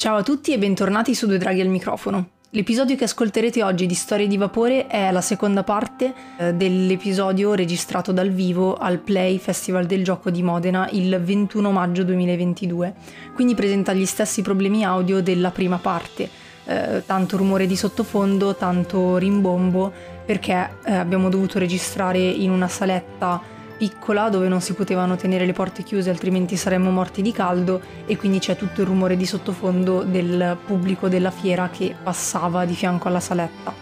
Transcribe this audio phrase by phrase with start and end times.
[0.00, 2.30] Ciao a tutti e bentornati su Due Draghi al microfono.
[2.52, 8.10] L'episodio che ascolterete oggi di Storie di Vapore è la seconda parte eh, dell'episodio registrato
[8.10, 12.94] dal vivo al Play Festival del Gioco di Modena il 21 maggio 2022.
[13.34, 16.30] Quindi presenta gli stessi problemi audio della prima parte,
[16.64, 19.92] eh, tanto rumore di sottofondo, tanto rimbombo,
[20.24, 25.54] perché eh, abbiamo dovuto registrare in una saletta piccola dove non si potevano tenere le
[25.54, 30.02] porte chiuse altrimenti saremmo morti di caldo e quindi c'è tutto il rumore di sottofondo
[30.02, 33.72] del pubblico della fiera che passava di fianco alla saletta.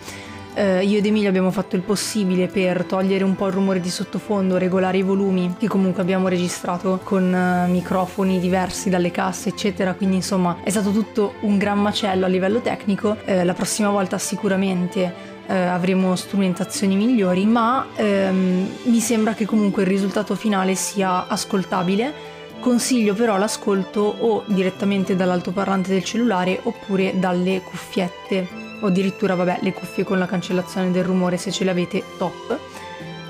[0.54, 3.90] Eh, io ed Emilia abbiamo fatto il possibile per togliere un po' il rumore di
[3.90, 9.94] sottofondo, regolare i volumi che comunque abbiamo registrato con uh, microfoni diversi dalle casse eccetera,
[9.94, 13.16] quindi insomma è stato tutto un gran macello a livello tecnico.
[13.24, 19.82] Eh, la prossima volta sicuramente eh, avremo strumentazioni migliori, ma ehm, mi sembra che comunque
[19.82, 22.36] il risultato finale sia ascoltabile.
[22.60, 29.72] Consiglio però l'ascolto o direttamente dall'altoparlante del cellulare oppure dalle cuffiette o addirittura vabbè le
[29.72, 32.58] cuffie con la cancellazione del rumore se ce le avete top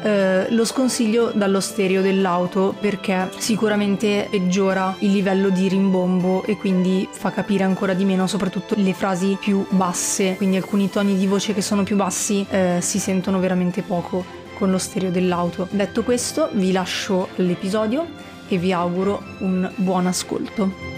[0.03, 7.09] eh, lo sconsiglio dallo stereo dell'auto perché sicuramente peggiora il livello di rimbombo e quindi
[7.11, 11.55] fa capire ancora di meno soprattutto le frasi più basse, quindi alcuni toni di voce
[11.55, 14.25] che sono più bassi eh, si sentono veramente poco
[14.55, 15.69] con lo stereo dell'auto.
[15.71, 18.07] Detto questo vi lascio all'episodio
[18.49, 20.98] e vi auguro un buon ascolto.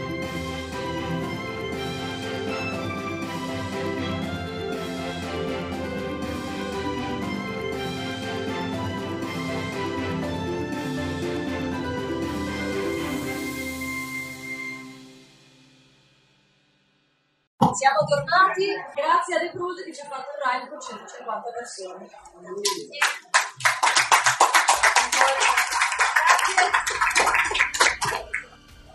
[17.91, 22.07] Siamo tornati grazie a The Cruise che ci ha fatto il ride con 150 persone.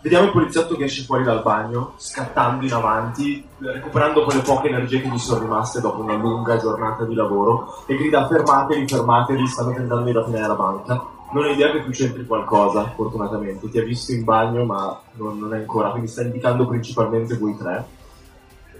[0.00, 5.02] Vediamo il poliziotto che esce fuori dal bagno, scattando in avanti, recuperando quelle poche energie
[5.02, 9.74] che gli sono rimaste dopo una lunga giornata di lavoro, e grida fermatevi, fermatevi, stanno
[9.74, 11.06] tentando di rapinare la banca.
[11.32, 13.68] Non ho idea che tu c'entri qualcosa, fortunatamente.
[13.68, 17.54] Ti ha visto in bagno, ma non, non è ancora, quindi sta indicando principalmente voi
[17.58, 17.95] tre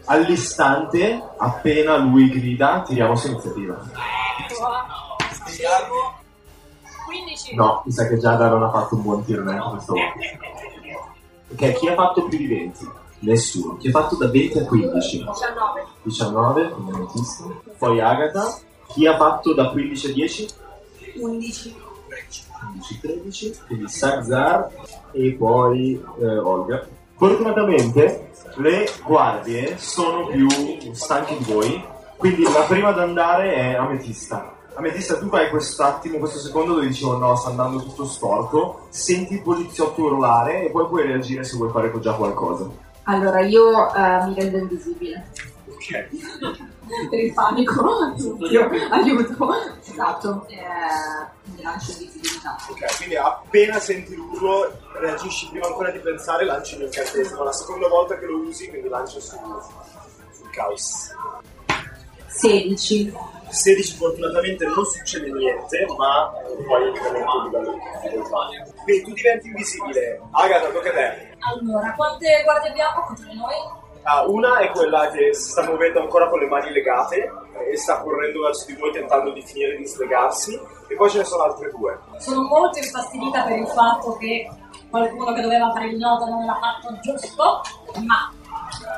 [0.07, 3.81] all'istante, appena lui grida, tiriamo su iniziativa.
[7.07, 7.55] 15.
[7.55, 10.13] No, mi sa che Giada non ha fatto un buon tiro neanche questa volta.
[11.49, 12.91] Ok, chi ha fatto più di 20?
[13.21, 13.77] Nessuno.
[13.77, 15.19] Chi ha fatto da 20 a 15?
[15.19, 15.87] 19.
[16.03, 17.63] 19, quindi moltissimo.
[17.79, 18.59] Poi Agatha.
[18.89, 20.49] Chi ha fatto da 15 a 10?
[21.21, 21.85] 11.
[22.73, 24.71] 15, 13, quindi Sarzar
[25.13, 26.87] e poi eh, Olga.
[27.17, 28.26] Fortunatamente
[28.57, 30.47] le guardie sono più
[30.93, 31.85] stanche di voi,
[32.17, 34.55] quindi la prima ad andare è Ametista.
[34.75, 39.35] Ametista, tu hai quest'attimo, questo secondo dove dici oh no, sta andando tutto storto, senti
[39.35, 42.69] il poliziotto urlare e poi puoi reagire se vuoi fare già qualcosa.
[43.05, 45.31] Allora io eh, mi rendo invisibile.
[45.69, 46.75] Ok.
[47.11, 48.15] Per il panico,
[48.49, 49.49] io aiuto.
[49.85, 50.57] Esatto, eh,
[51.45, 52.57] mi lancio invisibilità.
[52.69, 57.43] Ok, quindi appena senti l'urlo reagisci prima ancora di pensare lanci l'incantesimo.
[57.43, 59.37] La seconda volta che lo usi, quindi lancio su,
[60.33, 61.13] sul caos.
[62.29, 63.15] 16.
[63.49, 66.31] 16 fortunatamente non succede niente, ma
[66.67, 68.73] poi incremento il livello di.
[68.83, 70.21] Quindi tu diventi invisibile.
[70.33, 71.35] Agatha, tocca a te.
[71.39, 73.85] Allora, quante guardie abbiamo contro di noi?
[74.09, 77.29] Ah, una è quella che si sta muovendo ancora con le mani legate
[77.69, 80.55] e sta correndo verso di voi tentando di finire di slegarsi
[80.87, 81.99] e poi ce ne sono altre due.
[82.19, 84.49] Sono molto infastidita per il fatto che
[84.91, 87.63] qualcuno che doveva fare il nodo non l'ha fatto giusto,
[88.05, 88.33] ma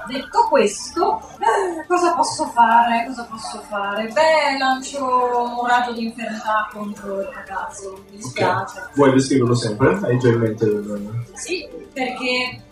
[0.08, 3.06] detto questo, eh, cosa posso fare?
[3.06, 4.08] Cosa posso fare?
[4.08, 8.78] Beh, lancio un raggio di infermità contro il ragazzo, mi dispiace.
[8.78, 8.94] Ok.
[8.94, 9.98] Vuoi descriverlo sempre?
[10.02, 11.24] Hai già in mente il...
[11.32, 12.66] Sì, perché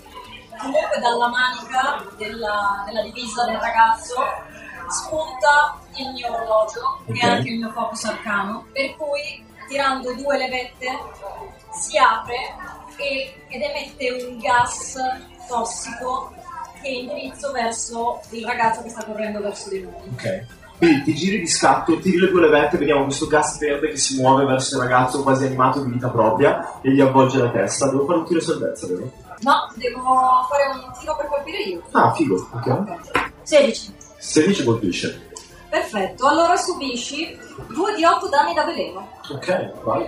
[0.61, 4.15] comunque dalla manica della, della divisa del ragazzo
[4.89, 7.23] spunta il mio orologio Ok.
[7.23, 10.87] e anche il mio focus arcano, per cui tirando due levette
[11.73, 12.37] si apre
[12.97, 14.97] e- ed emette un gas
[15.49, 16.33] tossico
[16.83, 19.95] che indirizzo verso il ragazzo che sta correndo verso di noi.
[20.13, 20.45] Ok.
[20.79, 24.21] Quindi ti giri di scatto, tiri le due levette, vediamo questo gas verde che si
[24.21, 27.89] muove verso il ragazzo quasi animato di vita propria e gli avvolge la testa.
[27.89, 29.11] Devo fare un tiro salvezza, vero?
[29.41, 30.03] No, devo
[30.49, 31.83] fare un tiro per colpire io.
[31.93, 32.67] Ah, figo, ok.
[32.67, 33.31] Ok.
[33.43, 33.95] 16.
[34.19, 35.29] 16 colpisce.
[35.69, 37.37] Perfetto, allora subisci
[37.69, 39.09] 2 di 8 danni da veleno.
[39.31, 40.05] Ok, vai.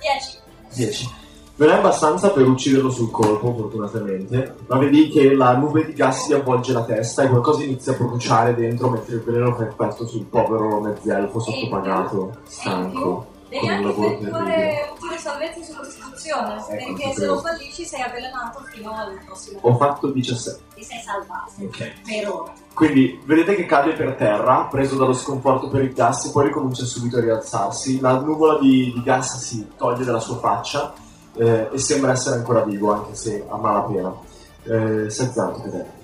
[0.00, 0.38] 10.
[0.74, 1.16] 10.
[1.56, 6.28] Non è abbastanza per ucciderlo sul colpo, fortunatamente, ma vedi che la nube di gas
[6.28, 10.06] gli avvolge la testa e qualcosa inizia a bruciare dentro mentre il veleno fa effetto
[10.06, 13.26] sul povero mezzelfo sottopagato, stanco.
[13.48, 18.02] Devi anche effettuare un tiro di salvezza su Costituzione, Ecco, perché se lo fallisci sei
[18.02, 19.58] avvelenato fino al prossimo.
[19.62, 20.62] Ho fatto 17.
[20.74, 21.52] Ti sei salvato.
[21.60, 21.92] Ok.
[22.04, 22.52] Per ora.
[22.74, 26.84] Quindi vedete che cade per terra, preso dallo sconforto per il gas, e poi ricomincia
[26.84, 28.00] subito a rialzarsi.
[28.00, 30.92] La nuvola di, di gas si toglie dalla sua faccia
[31.34, 34.14] eh, e sembra essere ancora vivo, anche se a malapena.
[34.64, 35.97] Eh, Sezzato, che te.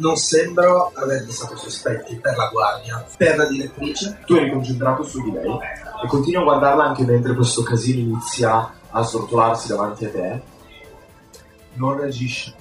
[0.00, 3.04] Non sembro avergli stato sospetti per la guardia.
[3.18, 5.58] Per la direttrice, Tu eri concentrato su di lei
[6.02, 10.42] e continui a guardarla anche mentre questo casino inizia a srotolarsi davanti a te.
[11.74, 12.54] Non reagisce.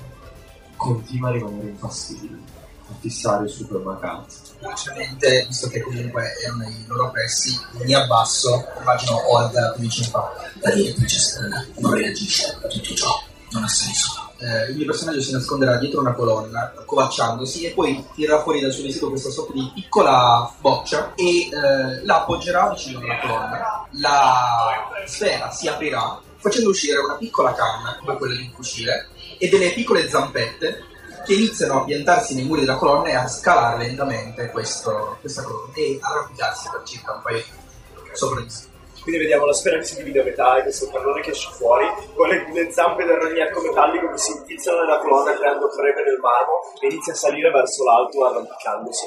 [0.75, 2.35] Continua a rimanere infastidito,
[2.89, 4.25] a fissare il supermercato.
[4.59, 10.29] velocemente, visto che comunque erano nei loro pressi, mi abbasso, immagino Olga che dice fa
[10.59, 13.21] la direttrice strana non reagisce a tutto ciò,
[13.51, 14.28] non ha senso.
[14.41, 18.71] Eh, il mio personaggio si nasconderà dietro una colonna, accovacciandosi, e poi tirerà fuori dal
[18.71, 23.87] suo vestito questa sorta di piccola boccia e eh, la appoggerà vicino alla colonna.
[23.91, 29.49] La sfera si aprirà, facendo uscire una piccola canna, come quella di un fucile, e
[29.49, 30.83] delle piccole zampette
[31.25, 35.73] che iniziano a piantarsi nei muri della colonna e a scalare lentamente questo- questa colonna
[35.73, 38.67] e arrampicarsi per circa un paio di sopra di sé.
[39.01, 41.85] Quindi vediamo la sfera che si divide a metà e questo pallone che esce fuori,
[42.15, 46.19] con le, le zampe del ragnacco metallico che si infizzano nella colonna creando crepe nel
[46.19, 49.05] marmo e inizia a salire verso l'alto arrampicandosi.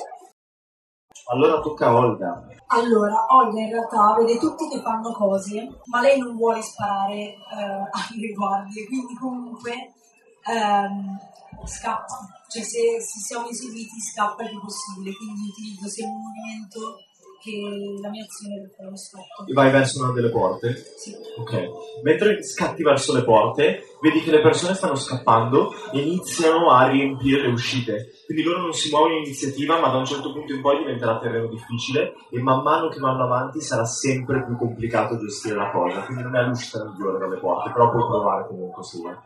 [1.31, 2.47] Allora tocca a Olga.
[2.67, 7.37] Allora, Olga in realtà vede tutti che fanno cose, ma lei non vuole sparare eh,
[7.91, 9.93] alle guardie, quindi comunque
[10.49, 11.19] ehm,
[11.65, 12.19] scappa.
[12.49, 16.97] Cioè se, se siamo eseguiti scappa il più possibile, quindi utilizzo sia il movimento
[17.43, 19.49] che la mia azione per fare lo stop.
[19.49, 20.75] E vai verso una delle porte.
[20.97, 21.13] Sì.
[21.39, 22.01] Ok.
[22.05, 27.43] Mentre scatti verso le porte, vedi che le persone stanno scappando e iniziano a riempire
[27.43, 28.13] le uscite.
[28.27, 31.19] Quindi loro non si muovono in iniziativa, ma da un certo punto in poi diventerà
[31.19, 36.03] terreno difficile e man mano che vanno avanti sarà sempre più complicato gestire la cosa.
[36.03, 39.17] Quindi non è l'uscita migliore dalle porte, però puoi provare comunque se vuoi.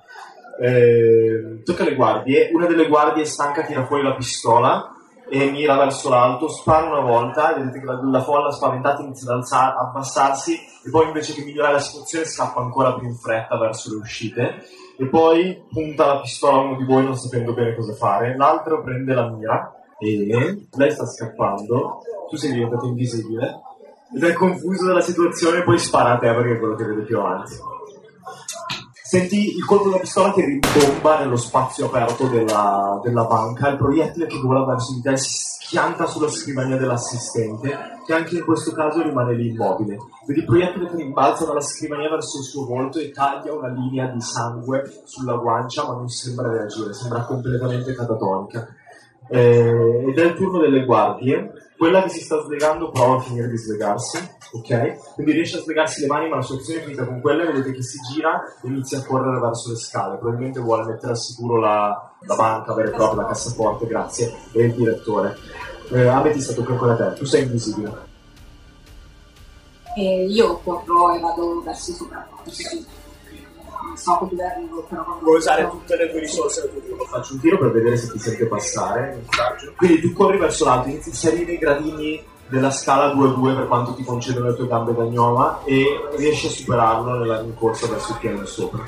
[0.58, 2.48] Eh, tocca alle guardie.
[2.54, 4.95] Una delle guardie stanca tira fuori la pistola
[5.28, 9.30] e mira verso l'alto, spara una volta e vedete che la, la folla spaventata inizia
[9.30, 13.58] ad alzar- abbassarsi e poi invece che migliorare la situazione scappa ancora più in fretta
[13.58, 14.64] verso le uscite
[14.98, 18.82] e poi punta la pistola a uno di voi non sapendo bene cosa fare, l'altro
[18.82, 23.60] prende la mira e lei sta scappando, tu sei diventato invisibile.
[24.14, 27.18] Ed è confuso dalla situazione poi spara a te perché è quello che vede più
[27.18, 27.54] avanti.
[29.08, 34.26] Senti il colpo della pistola che rimbomba nello spazio aperto della, della banca, il proiettile
[34.26, 39.02] che vola verso di te si schianta sulla scrivania dell'assistente, che anche in questo caso
[39.02, 39.96] rimane lì immobile.
[40.26, 44.06] Vedi il proiettile che rimbalza dalla scrivania verso il suo volto e taglia una linea
[44.06, 48.66] di sangue sulla guancia, ma non sembra reagire, sembra completamente catatonica.
[49.28, 51.52] Eh, ed è il turno delle guardie.
[51.76, 54.18] Quella che si sta slegando prova a finire di slegarsi,
[54.52, 55.12] ok?
[55.14, 57.42] Quindi riesce a slegarsi le mani, ma la sua azione è finita con quella.
[57.42, 60.16] e Vedete che si gira e inizia a correre verso le scale.
[60.16, 64.64] Probabilmente vuole mettere al sicuro la, la banca vera e propria, la cassaforte, grazie, e
[64.64, 65.36] il direttore.
[65.92, 67.12] Eh, Ametista, tocca ancora a te.
[67.18, 68.04] Tu sei invisibile.
[69.96, 72.50] E io corro e vado verso i sopraffatto.
[73.96, 74.02] Sì.
[74.04, 77.04] So che arrivo, però non Vuoi usare tutte le tue risorse del tuo turno.
[77.04, 79.22] Faccio un tiro per vedere se ti sente passare.
[79.76, 83.54] Quindi tu corri verso l'alto, inizi a salire i gradini della scala 2 a 2
[83.54, 85.84] per quanto ti concedono le tue gambe da gnoma e
[86.16, 88.84] riesci a superarlo nella rincorsa verso il piano di sopra.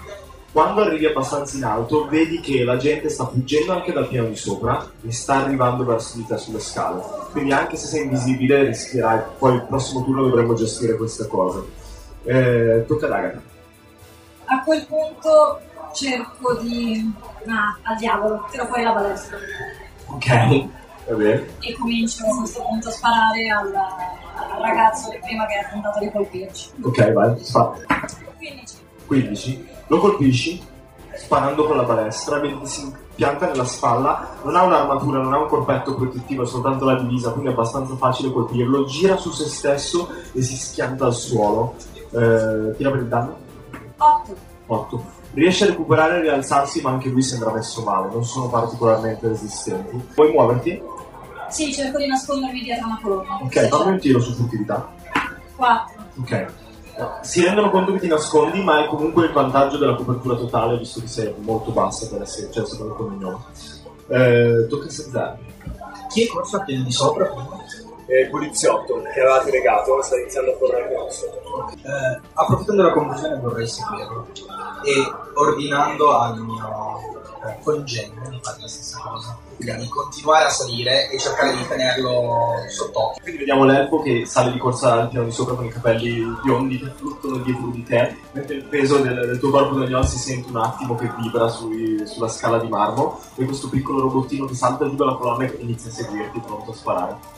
[0.51, 4.37] Quando arrivi abbastanza in alto, vedi che la gente sta fuggendo anche dal piano di
[4.37, 7.03] sopra e sta arrivando verso di te sulle scale.
[7.33, 11.63] Quindi anche se sei invisibile rischierai, poi il prossimo turno dovremmo gestire questa cosa.
[12.25, 13.57] Eh, tocca ad Agatha.
[14.51, 15.61] A quel punto
[15.93, 17.13] cerco di...
[17.47, 19.37] Ah, al diavolo, tiro fuori la balestra.
[20.07, 20.69] Ok.
[21.09, 21.47] Va bene.
[21.61, 25.99] E comincio a questo punto a sparare al, al ragazzo che prima che ha tentato
[26.01, 26.71] di colpirci.
[26.83, 27.75] Ok, vai, spara.
[28.37, 28.77] 15.
[29.07, 30.63] 15, lo colpisci
[31.19, 35.49] sparando con la balestra, vedi si pianta nella spalla, non ha un'armatura, non ha un
[35.49, 40.09] corpetto protettivo, è soltanto la divisa, quindi è abbastanza facile colpirlo, gira su se stesso
[40.33, 41.75] e si schianta al suolo.
[42.11, 43.37] Eh, tira per il danno?
[43.99, 44.37] 8.
[44.67, 45.05] 8.
[45.35, 49.97] Riesce a recuperare e rialzarsi, ma anche lui sembra messo male, non sono particolarmente resistenti.
[50.15, 50.83] Puoi muoverti?
[51.49, 53.39] Sì, cerco di nascondermi dietro una colonna.
[53.43, 54.91] Ok, fammi un tiro su furtività.
[55.57, 56.05] 4.
[56.21, 56.47] Ok.
[57.23, 61.01] Si rendono conto che ti nascondi, ma hai comunque il vantaggio della copertura totale, visto
[61.01, 63.39] che sei molto bassa per essere, cioè secondo il cognome.
[64.09, 65.39] Eh, tocca a Sezzar.
[66.09, 67.27] Chi è corso a piedi di sopra
[68.11, 71.27] E il poliziotto che avevate legato sta iniziando a correre verso.
[71.27, 74.29] Eh, approfittando della confusione vorrei seguirlo
[74.83, 76.99] e ordinando al mio
[77.45, 79.39] eh, congegno di fare la stessa cosa.
[79.57, 83.21] Quindi di continuare a salire e cercare di tenerlo sott'occhio.
[83.21, 86.79] Quindi vediamo l'elfo che sale di corsa al piano di sopra con i capelli biondi
[86.79, 90.49] che fluttuano dietro di te, mentre il peso del, del tuo corpo Daniel si sente
[90.49, 94.89] un attimo che vibra sui- sulla scala di marmo e questo piccolo robottino che salta
[94.89, 97.37] giù dalla colonna e inizia a seguirti pronto a sparare.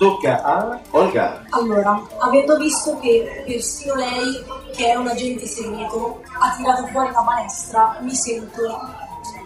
[0.00, 1.44] Tocca a Olga.
[1.50, 4.42] Allora, avendo visto che persino lei,
[4.74, 8.80] che è un agente segreto, ha tirato fuori la balestra, mi sento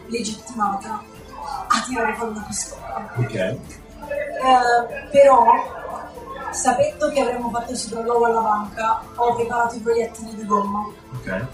[0.07, 1.03] legittimata
[1.67, 3.13] a tirare fuori una pistola.
[3.17, 3.35] Ok.
[3.35, 3.59] Eh,
[5.11, 5.45] però,
[6.53, 11.47] sapendo che avremmo fatto il sopralluogo alla banca, ho preparato i proiettili di gomma Ok.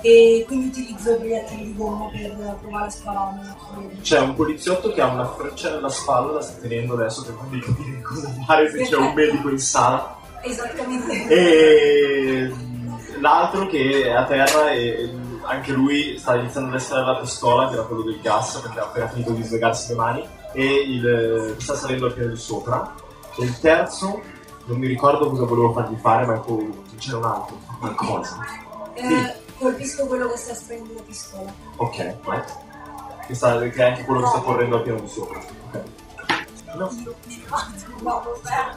[0.00, 3.40] E quindi utilizzo i proiettili di gomma per provare a spararmi.
[4.00, 7.60] C'è un poliziotto che ha una freccia nella spalla, la sta tenendo adesso per farmi
[7.60, 10.16] capire cosa fare se c'è un medico in sala.
[10.42, 11.26] Esattamente.
[11.28, 12.52] E
[13.20, 15.10] l'altro che è a terra e
[15.42, 18.84] anche lui sta iniziando ad essere la pistola, che era quello del gas, perché ha
[18.84, 22.94] appena finito di svegarsi le mani, e il, sta salendo al piano di sopra.
[23.36, 24.20] E il terzo,
[24.66, 26.44] non mi ricordo cosa volevo fargli fare, ma
[26.98, 28.38] c'era un altro, qualcosa.
[28.94, 31.52] Eh, colpisco quello che sta sprendendo la pistola.
[31.76, 32.42] Ok, vai.
[33.26, 35.38] Che, sta- che è anche quello che sta correndo al piano di sopra.
[35.38, 35.82] Ok.
[36.74, 36.90] No.
[38.02, 38.22] No.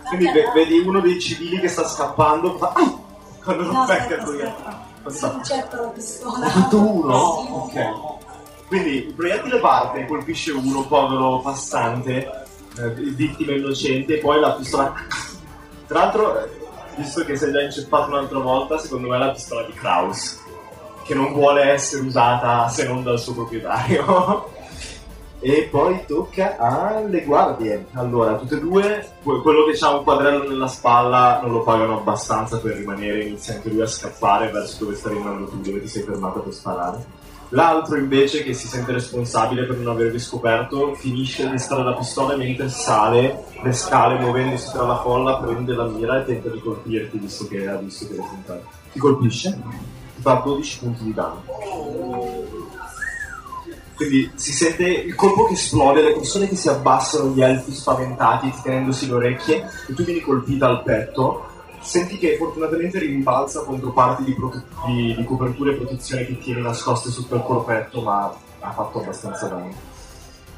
[0.08, 2.98] Quindi ve- vedi uno dei civili che sta scappando, fa "Ah!"
[3.44, 5.44] quando non No, becca il proiettile.
[5.44, 6.46] certo la pistola.
[6.46, 7.70] Ha fatto uno?
[7.72, 7.78] Sì.
[7.78, 8.20] Ok.
[8.68, 12.46] Quindi il proiettile parte, colpisce uno, povero passante,
[12.78, 14.94] eh, vittima innocente, e poi la pistola...
[15.88, 16.50] Tra l'altro, eh,
[16.96, 20.40] visto che si è già inceppato un'altra volta, secondo me è la pistola di Kraus,
[21.12, 24.60] che non vuole essere usata se non dal suo proprietario.
[25.44, 27.88] E poi tocca alle guardie.
[27.94, 31.98] Allora, tutte e due, que- quello che ha un quadrello nella spalla non lo pagano
[31.98, 35.88] abbastanza per rimanere, inizia anche lui a scappare verso dove stai andando tu, dove ti
[35.88, 37.06] sei fermato per sparare.
[37.50, 42.38] L'altro invece, che si sente responsabile per non aver riscoperto, finisce di stare la pistola
[42.38, 47.18] mentre sale le scale muovendosi tra la folla, prende la mira e tenta di colpirti,
[47.18, 48.64] visto che ha visto che le puntate.
[48.92, 49.60] Ti colpisce,
[50.22, 51.44] fa 12 punti di danno.
[53.96, 58.52] Quindi si sente il colpo che esplode, le persone che si abbassano, gli elfi spaventati,
[58.64, 61.46] tenendosi le orecchie, e tu vieni colpita al petto.
[61.82, 66.62] Senti che fortunatamente rimbalza contro parti di, prote- di- di copertura e protezione che tieni
[66.62, 69.74] nascoste sotto il corpetto, ma ha fatto abbastanza danno.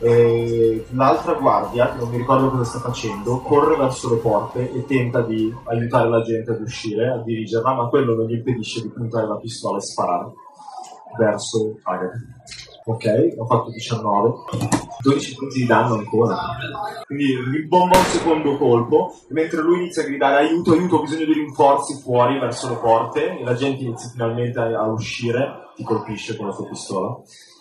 [0.03, 4.86] E l'altra guardia, che non mi ricordo cosa sta facendo, corre verso le porte e
[4.86, 8.89] tenta di aiutare la gente ad uscire, a dirigerla, ma quello non gli impedisce di
[8.89, 10.33] puntare la pistola e sparare
[11.17, 12.19] verso Agatha.
[12.86, 14.33] Ok, ho fatto 19.
[15.03, 16.38] 12 punti di danno ancora.
[17.05, 21.33] Quindi ribomba un secondo colpo, mentre lui inizia a gridare aiuto, aiuto, ho bisogno di
[21.33, 26.36] rinforzi fuori verso le porte, e la gente inizia finalmente a, a uscire, ti colpisce
[26.36, 27.17] con la sua pistola.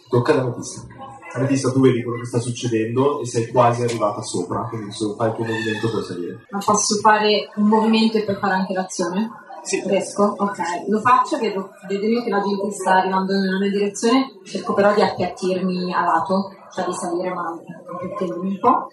[0.08, 1.11] Tocca ad Ametista.
[1.34, 5.28] Ametista, tu vedi quello che sta succedendo e sei quasi arrivata sopra, quindi se fai
[5.28, 6.46] il tuo movimento puoi salire.
[6.50, 9.30] Ma posso fare un movimento e poi fare anche l'azione?
[9.62, 9.82] Sì.
[9.86, 10.34] Riesco?
[10.36, 10.58] Ok,
[10.88, 14.92] lo faccio, vedo, vedo io che la gente sta arrivando nella mia direzione, cerco però
[14.92, 17.56] di appiattirmi a lato, cioè di salire ma
[17.94, 18.88] appiattirmi un po'.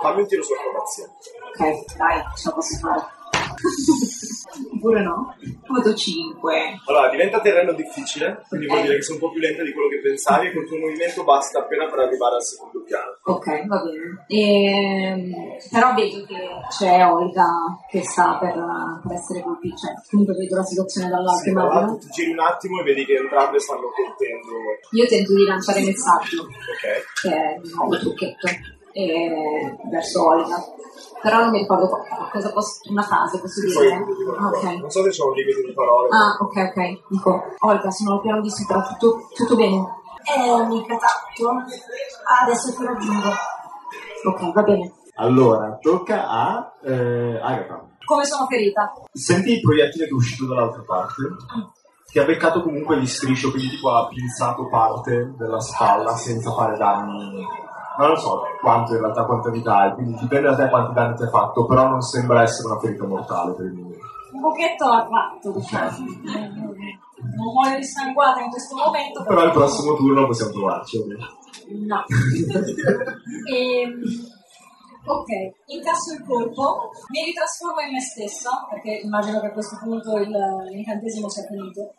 [0.00, 1.04] Fammi un tiro su acrobazia.
[1.04, 3.17] Ok, dai, ce la posso fare.
[4.74, 5.34] Oppure no?
[5.66, 6.80] Fatto 5.
[6.86, 9.88] Allora, diventa terreno difficile, quindi vuol dire che sei un po' più lenta di quello
[9.88, 13.18] che pensavi e col tuo movimento basta appena per arrivare al secondo piano.
[13.24, 14.24] Ok, va bene.
[14.28, 15.32] Ehm,
[15.70, 16.36] però vedo che
[16.70, 17.46] c'è Olga
[17.90, 21.98] che sta per, per essere colpita, cioè comunque vedo la situazione dall'alto, Sì, immagino.
[21.98, 24.52] ti giri un attimo e vedi che entrambe stanno colpendo.
[24.92, 27.20] Io tento di lanciare messaggio, Ok.
[27.22, 28.46] che è un nuovo trucchetto,
[29.02, 30.56] e- verso Olga.
[31.22, 32.02] Però non mi ricordo co-
[32.32, 34.04] cosa posso, una frase posso Poi dire.
[34.04, 34.54] ti dico una Ok.
[34.54, 34.70] cosa.
[34.72, 36.08] Non so se c'è un limite di parole.
[36.10, 37.08] Ah, ok, ok.
[37.08, 39.76] Dico, Olga, sono al piano di sopra, tutto, tutto bene?
[40.24, 41.64] Eh, mica tanto.
[42.42, 43.28] Adesso ti raggiungo.
[44.28, 44.92] Ok, va bene.
[45.16, 47.86] Allora, tocca a eh, Agatha.
[48.04, 48.92] Come sono ferita?
[49.12, 51.22] Senti il proiettile che è uscito dall'altra parte?
[52.10, 56.76] Che ha beccato comunque gli striscio, quindi tipo ha pinzato parte della spalla senza fare
[56.78, 57.44] danni.
[57.98, 61.16] Non lo so quanto in realtà quanta vita hai, quindi dipende da te quanti danni
[61.16, 64.06] ti ha fatto, però non sembra essere una ferita mortale per il momento.
[64.32, 65.96] Un pochetto l'ha fatto, diciamo.
[67.18, 71.06] Non muoio dissanguata in questo momento, Però il prossimo turno possiamo trovarci, ok?
[71.86, 72.04] No.
[73.52, 74.00] Ehm,
[75.04, 75.30] ok,
[75.66, 80.30] incasso il colpo, mi ritrasformo in me stessa, perché immagino che a questo punto il-
[80.70, 81.94] l'incantesimo sia finito.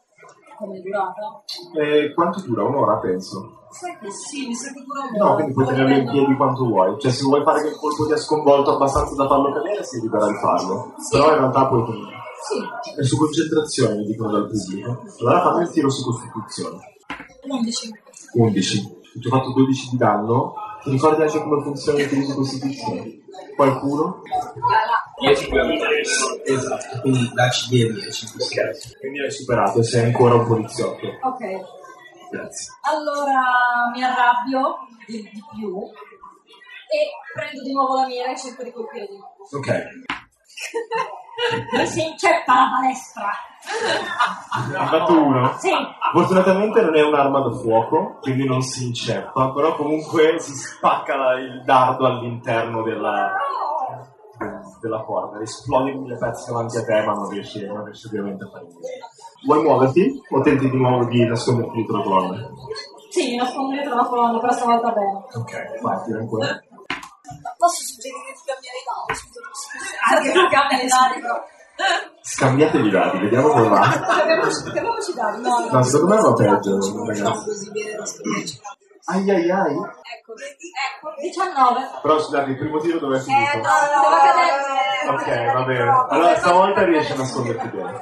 [0.57, 1.43] Come durata?
[1.77, 2.63] E quanto dura?
[2.63, 3.58] Un'ora penso.
[3.71, 6.99] Sai che sì, mi sa che un No, quindi puoi tenerlo in piedi quanto vuoi.
[6.99, 10.01] Cioè se vuoi fare che il colpo ti ha sconvolto abbastanza da farlo cadere, sei
[10.01, 10.93] libera di farlo.
[11.09, 12.17] Però in realtà puoi tenere.
[12.41, 15.03] Sì, È su concentrazione, mi dicono dal pubblico.
[15.19, 16.77] Allora fammi il tiro su costituzione.
[17.43, 17.91] 11.
[18.33, 18.97] 11.
[19.19, 20.53] Ti ho fatto 12 di danno.
[20.83, 23.19] Ti ricordi anche come funziona l'utilizzo di Costituzione?
[23.55, 24.21] Qualcuno?
[25.19, 25.57] 10 più
[26.45, 28.27] Esatto, quindi la CD è 10.
[28.99, 31.05] Quindi hai superato e sei ancora un poliziotto.
[31.21, 31.78] Ok,
[32.31, 32.73] Grazie.
[32.81, 33.41] allora
[33.93, 35.77] mi arrabbio di, di più
[36.91, 39.35] e prendo di nuovo la mira e cerco di colpire di nuovo.
[39.57, 39.69] Ok.
[41.85, 43.31] Si inceppa la palestra.
[44.77, 45.55] Hai fatto uno?
[45.57, 45.71] Sì,
[46.11, 51.39] Fortunatamente non è un'arma da fuoco, quindi non si inceppa, però comunque si spacca la-
[51.39, 53.31] il dardo all'interno della,
[54.81, 58.43] della corda, esplode in mille pezzi davanti a te, ma non riesci, non riesci ovviamente
[58.43, 58.87] a fare niente.
[59.45, 62.49] Vuoi muoverti o tenti di nuovo di nasconderti dietro la colonna?
[63.09, 65.23] sì, mi nascondo dietro la colonna, però stavolta bene.
[65.33, 66.61] Ok, vai, tira ancora.
[67.57, 69.19] Posso suggerire di cambiare i dati?
[69.19, 69.39] Scusa.
[70.15, 71.37] Anche tu cambia le dadi, però.
[72.21, 73.79] Scambiatevi i dadi, vediamo come va.
[73.79, 75.41] Cambiamoci i dadi.
[75.41, 78.59] No, secondo me va peggio, ragazzi.
[79.13, 79.29] Così.
[79.29, 79.73] Ai ai ai.
[79.73, 81.79] Ecco, ecco, 19.
[82.01, 83.57] Però scusate, il primo tiro dove è Eh, finito?
[83.57, 85.21] no, Stava cadendo.
[85.21, 86.05] Ok, va bene.
[86.09, 87.89] Allora stavolta riesci a nasconderti bene.
[87.89, 88.01] Ah,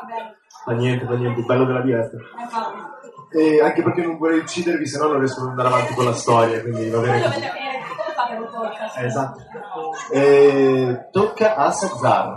[0.00, 0.36] va bene.
[0.64, 2.16] Fa niente, fa niente, il bello della diretta.
[3.30, 6.12] E anche perché non vorrei uccidervi, se no non riesco ad andare avanti con la
[6.14, 7.52] storia, quindi va bene.
[8.96, 9.40] Eh, Esatto.
[10.12, 12.36] E tocca a Sazar.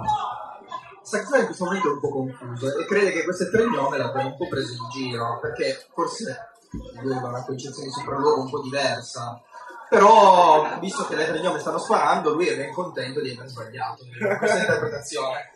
[1.01, 4.29] Sakura in questo momento è un po' confuso e crede che queste tre gnome l'abbiano
[4.29, 6.56] un po' preso in giro perché forse
[6.97, 9.41] aveva una concezione di sopralluogo un po' diversa.
[9.89, 14.03] Però, visto che le tre gnome stanno sparando, lui è ben contento di aver sbagliato
[14.37, 15.51] questa interpretazione.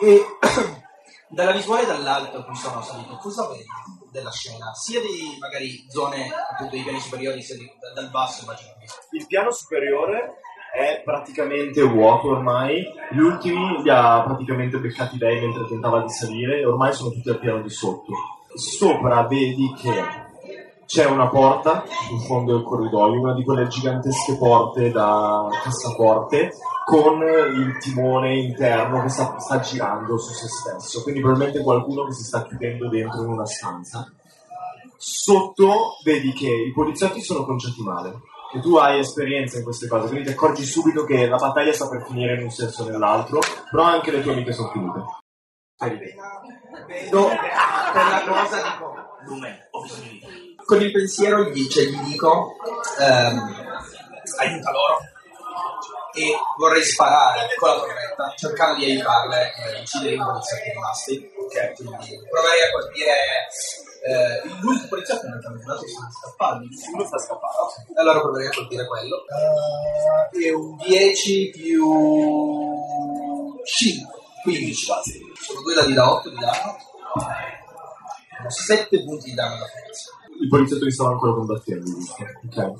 [0.00, 0.24] E
[1.28, 3.66] dalla visuale dall'alto cui sono salito, cosa vedi
[4.10, 4.72] della scena?
[4.72, 8.70] Sia di magari zone appunto dei piani superiori, sia di- dal basso immagino.
[9.10, 10.40] Il piano superiore
[10.72, 16.64] è praticamente vuoto ormai, gli ultimi li ha praticamente beccati lei mentre tentava di salire
[16.64, 18.12] ormai sono tutti al piano di sotto.
[18.54, 20.26] Sopra vedi che
[20.88, 26.52] c'è una porta sul fondo del corridoio, una di quelle gigantesche porte da cassaforte
[26.86, 32.14] con il timone interno che sta, sta girando su se stesso, quindi probabilmente qualcuno che
[32.14, 34.10] si sta chiudendo dentro in una stanza.
[34.96, 40.08] Sotto vedi che i poliziotti sono conciati male, che tu hai esperienza in queste cose,
[40.08, 43.40] quindi ti accorgi subito che la battaglia sta per finire in un senso o nell'altro,
[43.70, 45.04] però anche le tue amiche sono finite.
[46.86, 50.37] Vedo per la cosa dico lume, ho bisogno di te.
[50.68, 52.56] Con il pensiero gli, cioè, gli dico
[53.00, 53.38] ehm,
[54.36, 54.98] aiuta loro
[56.12, 61.32] e vorrei sparare con la torretta cercando di aiutarle e uccidere i poliziotti rimasti.
[61.38, 63.14] Ok, quindi proverei a colpire
[64.04, 66.68] eh, l'ultimo poliziotto in realtà non sta scappando.
[66.92, 67.72] Uno sta scappando.
[67.96, 69.24] Allora proverei a colpire quello.
[70.34, 71.82] Eh, e un 10 più
[73.64, 75.18] 5, 15 quasi.
[75.40, 76.76] Sono due dadi da 8 di danno.
[78.36, 80.16] Sono 7 punti di danno da forza.
[80.40, 82.14] I poliziotti stavano ancora combattendo, giusto?
[82.46, 82.72] Ok.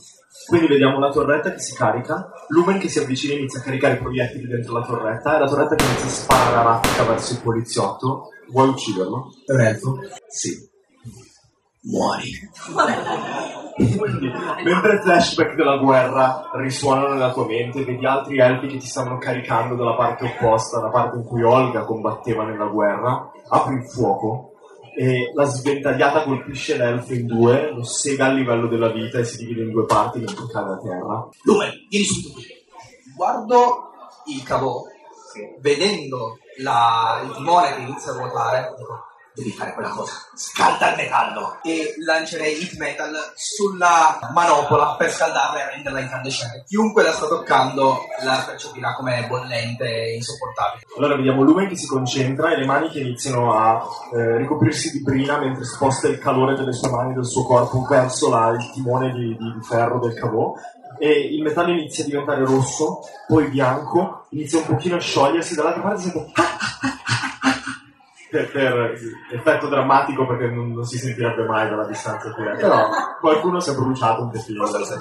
[0.47, 3.95] Quindi vediamo la torretta che si carica, Lumen che si avvicina e inizia a caricare
[3.95, 7.33] i proiettili dentro la torretta e la torretta che inizia a sparare a raffica verso
[7.35, 8.29] il poliziotto.
[8.51, 9.33] Vuoi ucciderlo?
[9.45, 9.99] È un elfo?
[10.29, 10.67] Sì.
[11.83, 12.31] Muori.
[13.77, 14.33] Quindi,
[14.65, 19.19] mentre il flashback della guerra risuonano nella tua mente, vedi altri elfi che ti stavano
[19.19, 24.48] caricando dalla parte opposta, la parte in cui Olga combatteva nella guerra, apri il fuoco
[24.99, 29.37] e la sventagliata colpisce l'elfo in due, lo sega a livello della vita e si
[29.39, 31.29] divide in due parti mentre cade a terra.
[31.43, 32.45] Lumen, vieni subito qui.
[33.15, 33.91] Guardo
[34.27, 34.83] il cavò,
[35.61, 39.07] vedendo la- il timone che inizia a ruotare, dico,
[39.39, 41.59] devi fare quella cosa, scalda il metallo.
[41.63, 46.65] E lancerei Hit Metal sulla manopola per scaldarla e renderla incandescente.
[46.67, 50.85] Chiunque la sta toccando la percepirà come bollente e insopportabile.
[50.97, 53.83] Allora vediamo Lumen che si concentra e le mani che iniziano a
[54.15, 57.83] eh, ricoprirsi di brina mentre sposta il calore delle sue mani e del suo corpo
[57.89, 60.53] verso la- il timone di, di- ferro del cavò
[61.01, 65.83] e il metallo inizia a diventare rosso, poi bianco, inizia un pochino a sciogliersi, dall'altra
[65.83, 66.33] parte sente
[68.31, 68.99] per, per
[69.33, 72.57] effetto drammatico perché non, non si sentirebbe mai dalla distanza qui, eh.
[72.57, 72.89] però
[73.21, 74.67] qualcuno si è bruciato un pochino.
[74.67, 75.01] Forse.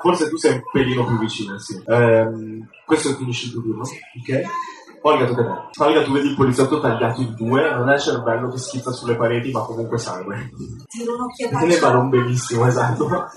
[0.00, 1.82] Forse tu sei un pelino più vicino, sì.
[1.86, 4.42] Ehm, questo finisce il tuo turno, ok?
[5.02, 5.82] Olga, tocca a te.
[5.82, 9.52] Olga, tu vedi il poliziotto tagliato in due, non è cervello che schizza sulle pareti,
[9.52, 10.50] ma comunque sangue.
[10.88, 13.28] Tiro E te ne non benissimo, esatto.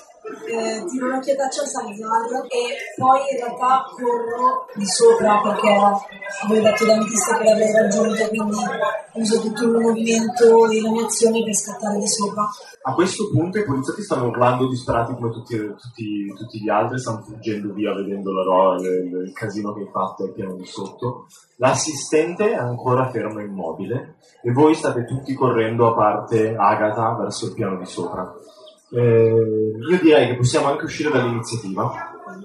[0.47, 2.61] Eh, tiro un'occhiataccia al Salzar e
[2.97, 5.69] poi in realtà corro di sopra perché
[6.43, 8.57] avevo detto da Ametista che l'avrei raggiunto, quindi
[9.13, 12.47] uso tutto il movimento e la mia azione per scattare di sopra.
[12.83, 17.21] A questo punto i poliziotti stanno urlando disperati come tutti, tutti- tutti gli altri, stanno
[17.21, 20.65] fuggendo via vedendo la ro- le- le- il casino che hai fatto al piano di
[20.65, 21.27] sotto.
[21.57, 27.47] L'assistente è ancora fermo e immobile e voi state tutti correndo a parte Agatha verso
[27.47, 28.33] il piano di sopra.
[28.91, 31.91] Eh, io direi che possiamo anche uscire dall'iniziativa,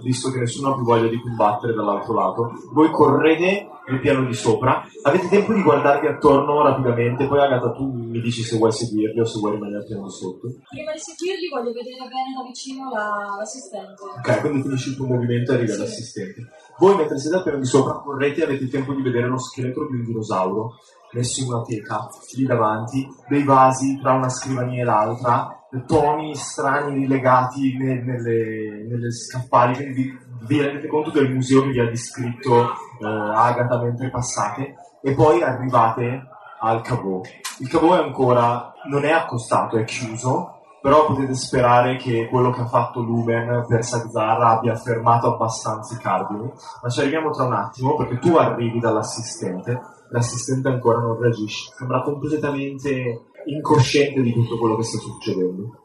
[0.03, 2.51] visto che nessuno ha più voglia di combattere dall'altro lato.
[2.73, 7.91] Voi correte nel piano di sopra, avete tempo di guardarvi attorno rapidamente, poi Agatha tu
[7.93, 10.49] mi dici se vuoi seguirli o se vuoi rimanere al piano di sotto.
[10.69, 14.03] Prima di seguirli voglio vedere bene da vicino la- l'assistente.
[14.03, 16.49] Ok, quindi finisci il tuo movimento e arrivi all'assistente.
[16.79, 19.87] Voi mentre siete al piano di sopra correte e avete tempo di vedere lo scheletro
[19.89, 20.75] di un dinosauro
[21.13, 26.95] messo in una teca lì davanti, dei vasi tra una scrivania e l'altra, tomi strani
[26.95, 32.73] rilegati ne- nelle, nelle scaffali, quindi vi, rendete conto del museo che vi ha descritto
[33.01, 36.29] eh, Agatha mentre passate e poi arrivate
[36.61, 37.21] al cavò.
[37.59, 42.67] Il cavò ancora, non è accostato, è chiuso, però potete sperare che quello che ha
[42.67, 46.53] fatto Lumen per Sagzar abbia fermato abbastanza i cardini.
[46.83, 52.03] Ma ci arriviamo tra un attimo perché tu arrivi dall'assistente, l'assistente ancora non reagisce, sembra
[52.03, 55.83] completamente incosciente di tutto quello che sta succedendo.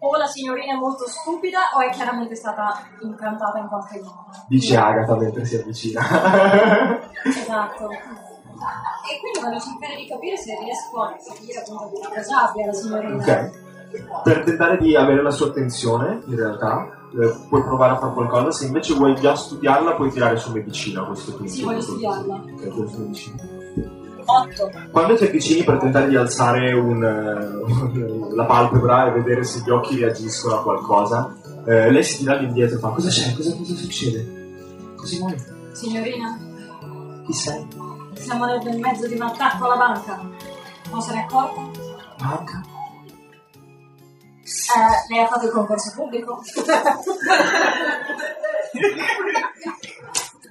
[0.00, 4.26] O la signorina è molto stupida o è chiaramente stata incantata in qualche modo.
[4.46, 6.00] Dice Agatha mentre si avvicina.
[7.24, 7.90] Esatto.
[7.90, 13.16] E quindi voglio cercare di capire se riesco a capire che cosa abbia la signorina.
[13.16, 13.66] ok.
[14.22, 18.50] Per tentare di avere la sua attenzione, in realtà, eh, puoi provare a fare qualcosa.
[18.52, 21.52] Se invece vuoi già studiarla, puoi tirare su medicina a questo punto.
[21.52, 22.34] Sì, voglio studiarla.
[22.34, 23.42] Ok, su medicina.
[24.24, 24.70] 8.
[24.90, 29.70] Quando ti avvicini per tentare di alzare un, eh, la palpebra e vedere se gli
[29.70, 33.32] occhi reagiscono a qualcosa, eh, lei si tira all'indietro e fa: Cosa c'è?
[33.34, 34.92] Cosa, cosa succede?
[34.96, 35.36] Cosa vuoi?
[35.72, 36.38] Signorina,
[37.24, 37.66] Chi sei?
[38.14, 40.20] siamo nel mezzo di un attacco alla banca.
[40.90, 41.60] Non se ne accorta?
[42.20, 42.62] Manca?
[44.48, 46.42] Eh, lei ha fatto il concorso pubblico?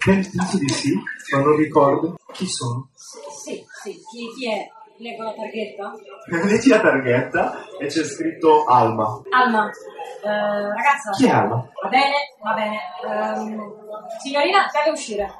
[0.05, 0.93] Penso di sì,
[1.33, 2.17] ma non ricordo.
[2.31, 2.89] Chi sono?
[2.95, 3.91] sì, sì.
[4.09, 4.69] Chi, chi è?
[4.99, 5.93] Leggo la targhetta?
[6.47, 9.21] Leggi la targhetta e c'è scritto Alma.
[9.29, 9.69] Alma.
[9.69, 11.11] Eh, ragazza.
[11.11, 11.55] Chi è Alma?
[11.81, 12.79] Va bene, va bene.
[13.05, 13.73] Ehm,
[14.21, 15.31] signorina, deve uscire.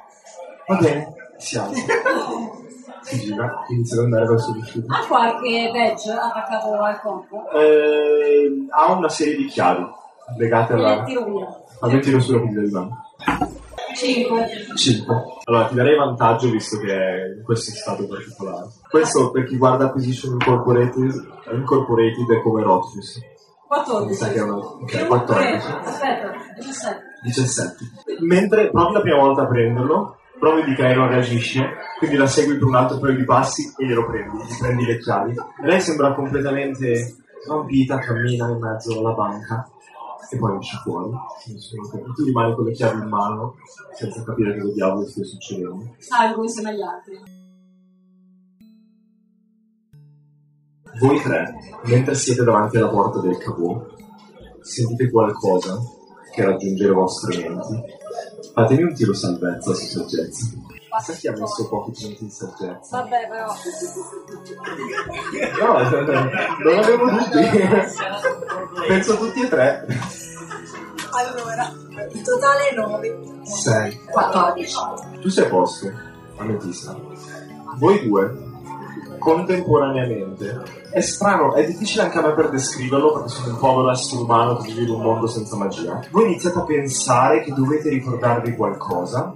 [0.66, 1.56] Va bene, si
[3.02, 4.96] Si gira, inizia ad andare verso l'uscita.
[4.96, 7.50] Ha qualche badge attaccato al corpo?
[7.50, 9.86] Eh, ha una serie di chiavi
[10.36, 11.04] legate Le alla...
[11.04, 11.46] tiro via.
[11.80, 13.04] Vabbè, tiro sulla piglia di mano.
[13.96, 14.48] 5.
[14.76, 15.22] 5.
[15.44, 18.66] Allora, ti darei vantaggio visto che è in questo stato particolare.
[18.88, 23.20] Questo per chi guarda Acquisition Incorporated, Incorporated è come Rothfuss.
[23.66, 24.06] 14.
[24.08, 24.56] Mi sa che è una...
[24.56, 25.66] ok, Più 14.
[25.66, 25.78] tre.
[25.84, 27.02] Aspetta, 17.
[27.22, 27.76] 17.
[28.20, 32.56] Mentre provi la prima volta a prenderlo, provi di che non reagisce, quindi la segui
[32.58, 35.32] per un altro paio di passi e glielo prendi, gli prendi le chiavi.
[35.32, 39.68] E lei sembra completamente svampita, cammina in mezzo alla banca
[40.30, 41.10] e poi esce fuori.
[42.14, 43.54] Tu rimani con le chiavi in mano
[43.94, 45.94] senza capire cosa diavolo stia succedendo.
[45.98, 47.36] Salgo insieme agli altri.
[51.00, 53.86] Voi tre, mentre siete davanti alla porta del cavò,
[54.60, 55.78] sentite qualcosa
[56.32, 57.97] che raggiunge le vostre menti.
[58.52, 60.46] Fatemi un tiro salvezza su saggezza.
[61.04, 62.98] Sai chi ha messo pochi punti in saggezza?
[62.98, 63.54] Vabbè, però.
[65.60, 65.78] No,
[66.64, 68.86] non avevo dubbi.
[68.88, 69.86] Penso tutti e tre.
[71.10, 71.72] Allora,
[72.12, 73.18] il totale è 9.
[73.44, 74.00] Sei.
[74.10, 74.76] 14.
[75.20, 75.92] Tu sei a posto,
[76.36, 76.96] ametista.
[77.76, 78.47] Voi due,
[79.28, 80.62] contemporaneamente.
[80.90, 84.56] È strano, è difficile anche a me per descriverlo perché sono un povero essere umano
[84.56, 86.00] che vive in un mondo senza magia.
[86.10, 89.30] Voi iniziate a pensare che dovete ricordarvi qualcosa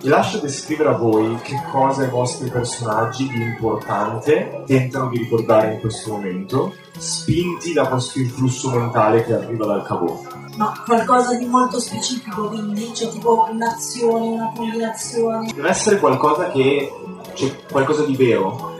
[0.00, 5.74] e lascio descrivere a voi che cosa i vostri personaggi di importante tentano di ricordare
[5.74, 10.22] in questo momento, spinti da questo influsso mentale che arriva dal cavò.
[10.56, 15.50] Ma qualcosa di molto specifico, quindi c'è tipo un'azione, una combinazione.
[15.52, 16.92] Deve essere qualcosa che
[17.34, 18.75] c'è qualcosa di vero,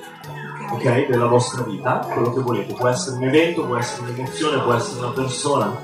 [0.70, 1.06] ok?
[1.06, 2.74] Della vostra vita, quello che volete.
[2.74, 5.76] Può essere un evento, può essere un'emozione, può essere una persona.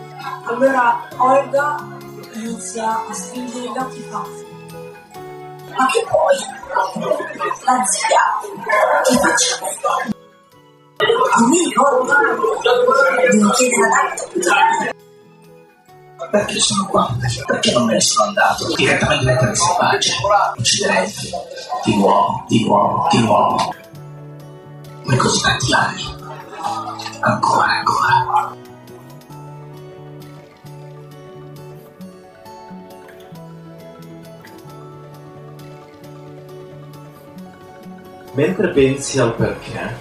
[0.45, 1.77] Allora Olga
[2.35, 4.25] inizia a stringere gli occhi fa.
[5.77, 6.61] Ma che poi?
[7.65, 8.21] La zia
[9.05, 9.71] ti faccia
[11.35, 12.15] a me Olga
[13.31, 14.91] devo chiedere ad altri
[16.31, 17.17] Perché sono qua?
[17.47, 18.75] Perché non me ne sono andato?
[18.75, 20.13] Direttamente lettere selvagge.
[20.57, 21.13] Ucciderei
[21.85, 23.75] di nuovo, di nuovo, di nuovo
[25.05, 26.03] per così tanti anni.
[27.21, 28.57] Ancora, ancora.
[38.35, 39.95] Mentre pensi al perché,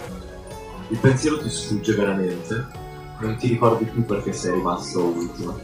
[0.87, 2.65] il pensiero ti sfugge veramente,
[3.19, 5.59] non ti ricordi più perché sei rimasto ultimo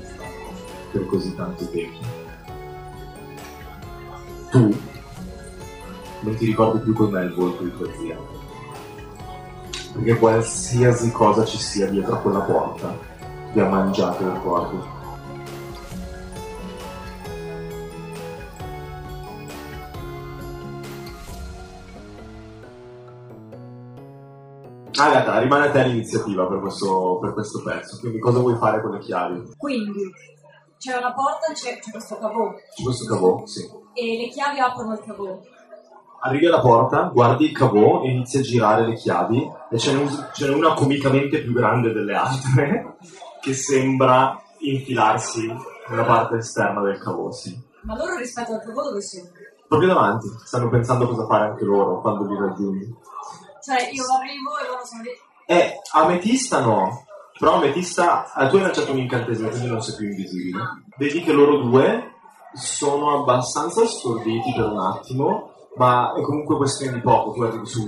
[0.91, 1.99] per così tanto tempo.
[4.51, 4.77] Tu
[6.21, 8.17] non ti ricordi più com'è il volto di tua zia.
[9.97, 12.95] Perché qualsiasi cosa ci sia dietro a quella porta
[13.51, 14.77] ti ha mangiato i ricordi.
[24.99, 28.91] Agata, rimane a te l'iniziativa per questo, per questo pezzo, quindi cosa vuoi fare con
[28.91, 29.53] le chiavi?
[29.57, 30.11] Quindi
[30.77, 33.45] c'è una porta, c'è, c'è questo cavò Su questo cavò?
[33.45, 33.61] Sì.
[33.93, 35.39] e le chiavi aprono il cavò.
[36.19, 39.99] Arrivi alla porta, guardi il cavò e inizi a girare le chiavi e ce n'è,
[40.01, 42.97] un- ce n'è una comicamente più grande delle altre
[43.41, 45.47] che sembra infilarsi
[45.89, 47.57] nella parte esterna del cavò, sì.
[47.83, 49.27] Ma loro rispetto al cavò dove sono?
[49.67, 52.95] Proprio davanti, stanno pensando cosa fare anche loro quando li raggiungi.
[53.63, 55.09] Cioè io arrivo e loro sono lì.
[55.45, 57.05] Eh, Ametista no.
[57.37, 60.59] Però Ametista, ah, tu hai lanciato un incantesimo, quindi non sei più invisibile.
[60.97, 62.13] Vedi che loro due
[62.53, 67.31] sono abbastanza storditi per un attimo, ma è comunque questione di poco.
[67.33, 67.85] Tu arrivi su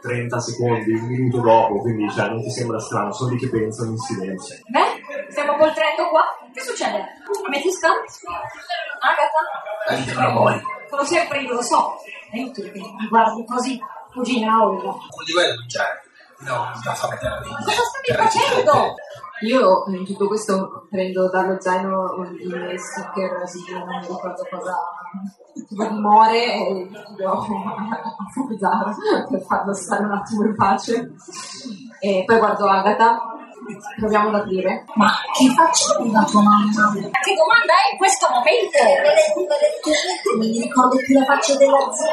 [0.00, 3.90] 30 secondi, un minuto dopo, quindi cioè, non ti sembra strano, sono lì che pensano
[3.90, 4.56] in silenzio.
[4.68, 6.24] Beh, stiamo col treno qua.
[6.52, 7.04] Che succede?
[7.46, 7.88] Ametista?
[9.00, 10.02] Agata?
[10.02, 10.62] Aiutano voi.
[10.88, 11.96] Sono sempre io, lo so.
[12.30, 13.78] È inutile che mi guardi così,
[14.12, 14.88] cugina Olga.
[14.88, 15.84] Un livello già.
[16.40, 18.94] No, da fame terra di Cosa stavi facendo?
[19.42, 24.76] Io in tutto questo prendo dallo zaino i miei sticker, sì, non mi ricordo cosa,
[25.66, 26.88] tipo di more e
[27.24, 27.40] a
[28.32, 28.94] Fuzar
[29.28, 31.12] per farlo stare un attimo in pace.
[32.00, 33.18] E poi guardo Agatha,
[33.96, 34.84] proviamo ad aprire.
[34.94, 36.92] Ma che faccio la tua mamma?
[36.92, 38.78] Che domanda è in questo momento?
[40.30, 42.12] Non mi ricordo più la faccia della zia.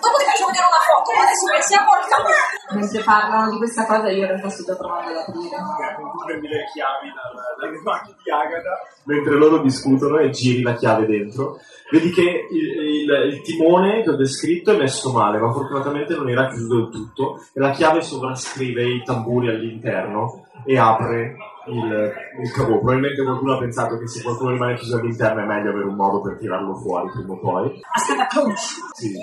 [0.00, 2.34] Dopo ti faccio vedere una foto, adesso pensiamo al cavolo.
[2.72, 5.56] Mentre parlano di questa cosa io in realtà sto già provando ad aprire.
[5.56, 8.72] Tu prendi le chiavi dal- dalle mani di Agata.
[9.04, 11.58] Mentre loro discutono e giri la chiave dentro,
[11.90, 12.66] vedi che il,
[13.04, 16.88] il- il timone che ho descritto è messo male, ma fortunatamente non era chiuso del
[16.90, 21.36] tutto e la chiave sovrascrive i tamburi all'interno e apre
[21.66, 22.78] il, il cavò.
[22.78, 26.20] Probabilmente qualcuno ha pensato che se qualcuno rimane chiuso all'interno è meglio avere un modo
[26.20, 27.80] per tirarlo fuori prima o poi.
[27.92, 28.58] Aspetta, crunch.
[28.94, 29.14] Sì.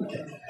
[0.00, 0.40] Ok.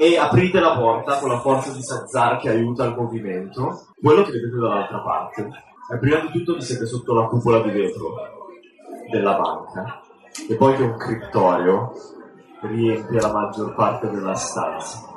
[0.00, 3.86] E aprite la porta con la forza di Sazar che aiuta il movimento.
[4.00, 5.48] Quello che vedete dall'altra parte.
[5.88, 8.14] è prima di tutto vi siete sotto la cupola di vetro
[9.10, 10.00] della banca
[10.48, 11.92] e poi che un criptorio
[12.62, 15.10] riempie la maggior parte della stanza.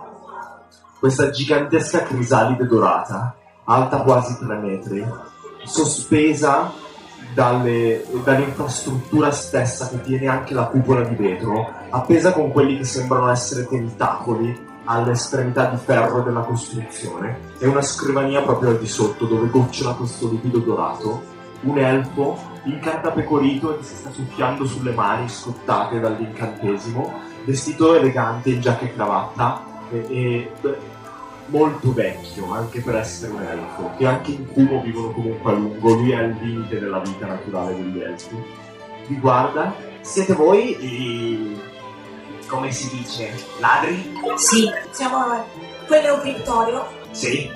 [0.99, 5.05] Questa gigantesca crisalide dorata, alta quasi 3 metri,
[5.63, 6.71] sospesa
[7.33, 13.29] dalle- dall'infrastruttura stessa che tiene anche la cupola di vetro, appesa con quelli che sembrano
[13.29, 19.49] essere tentacoli all'estremità di ferro della costruzione, e una scrivania proprio al di sotto dove
[19.49, 25.99] gocciola questo liquido dorato, un elfo incantapecorito e che si sta soffiando sulle mani scottate
[25.99, 30.51] dall'incantesimo, vestito elegante in giacca e cravatta e, e
[31.47, 35.93] molto vecchio anche per essere un elfo, che anche in Cubo vivono comunque a lungo,
[35.93, 38.35] lui è al limite della vita naturale degli elfi.
[39.07, 41.59] Vi guarda, siete voi i...
[42.47, 44.13] come si dice, ladri?
[44.35, 45.45] Sì, siamo.
[45.85, 46.87] Quello è un criptorio.
[47.11, 47.49] Sì,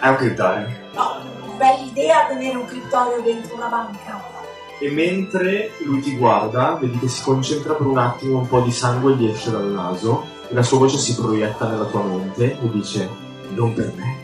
[0.00, 0.68] è un criptario.
[0.94, 1.16] No,
[1.56, 4.32] bella idea tenere un criptorio dentro una banca.
[4.78, 8.72] E mentre lui ti guarda, vedi che si concentra per un attimo, un po' di
[8.72, 12.70] sangue gli esce dal naso e la sua voce si proietta nella tua mente e
[12.70, 13.08] dice:
[13.54, 14.16] Non per me,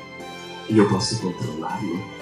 [0.74, 2.19] io posso controllarlo.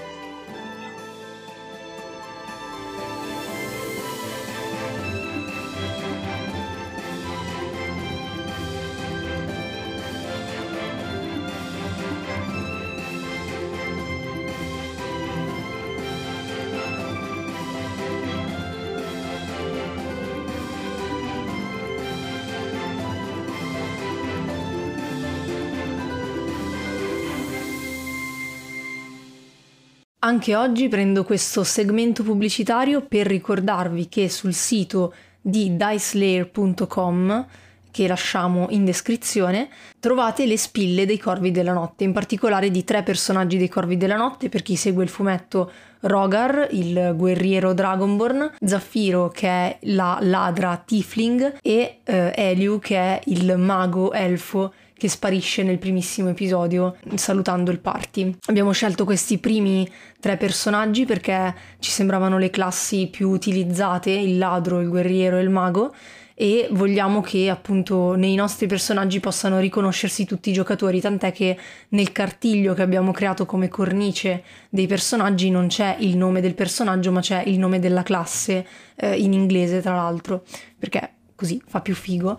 [30.28, 37.46] Anche oggi prendo questo segmento pubblicitario per ricordarvi che sul sito di dicelayer.com
[37.90, 43.02] che lasciamo in descrizione trovate le spille dei Corvi della Notte, in particolare di tre
[43.02, 49.30] personaggi dei Corvi della Notte per chi segue il fumetto Rogar, il guerriero Dragonborn, Zaffiro
[49.30, 55.62] che è la ladra Tifling e eh, Eliu che è il mago elfo che sparisce
[55.62, 58.36] nel primissimo episodio salutando il party.
[58.46, 59.88] Abbiamo scelto questi primi
[60.20, 65.50] tre personaggi perché ci sembravano le classi più utilizzate, il ladro, il guerriero e il
[65.50, 65.94] mago,
[66.40, 71.58] e vogliamo che appunto nei nostri personaggi possano riconoscersi tutti i giocatori, tant'è che
[71.90, 77.10] nel cartiglio che abbiamo creato come cornice dei personaggi non c'è il nome del personaggio
[77.10, 80.44] ma c'è il nome della classe eh, in inglese tra l'altro,
[80.78, 82.38] perché così fa più figo.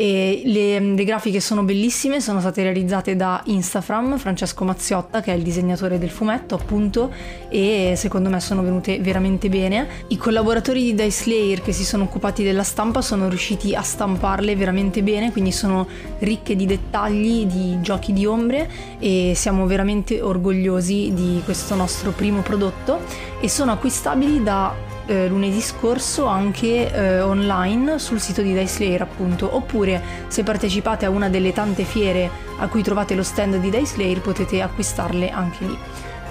[0.00, 5.36] E le, le, grafiche sono bellissime, sono state realizzate da Instafram, Francesco Mazziotta, che è
[5.36, 7.12] il disegnatore del fumetto, appunto,
[7.48, 9.88] e secondo me sono venute veramente bene.
[10.06, 14.54] I collaboratori di Dice Slayer che si sono occupati della stampa sono riusciti a stamparle
[14.54, 15.88] veramente bene, quindi sono
[16.20, 22.42] ricche di dettagli, di giochi di ombre e siamo veramente orgogliosi di questo nostro primo
[22.42, 23.00] prodotto
[23.40, 29.02] e sono acquistabili da eh, lunedì scorso anche eh, online sul sito di Dice Slayer
[29.02, 33.70] appunto oppure se partecipate a una delle tante fiere a cui trovate lo stand di
[33.70, 35.78] Dice Slayer potete acquistarle anche lì.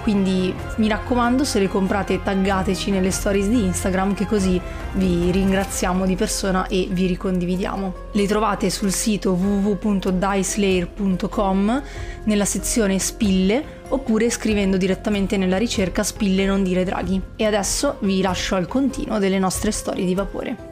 [0.08, 4.58] Quindi mi raccomando, se le comprate taggateci nelle stories di Instagram che così
[4.92, 7.92] vi ringraziamo di persona e vi ricondividiamo.
[8.12, 11.82] Le trovate sul sito www.diceslayer.com
[12.24, 17.20] nella sezione spille oppure scrivendo direttamente nella ricerca spille non dire draghi.
[17.36, 20.67] E adesso vi lascio al continuo delle nostre storie di vapore.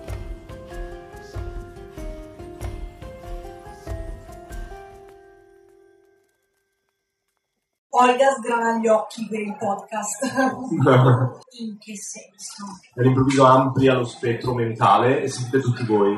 [7.98, 10.22] Olga sgrana gli occhi per il podcast.
[11.60, 12.64] In che senso?
[12.94, 16.14] All'improvviso amplia lo spettro mentale e sentite tutti voi.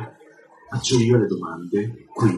[0.69, 2.07] Faccio io le domande.
[2.13, 2.37] Qui.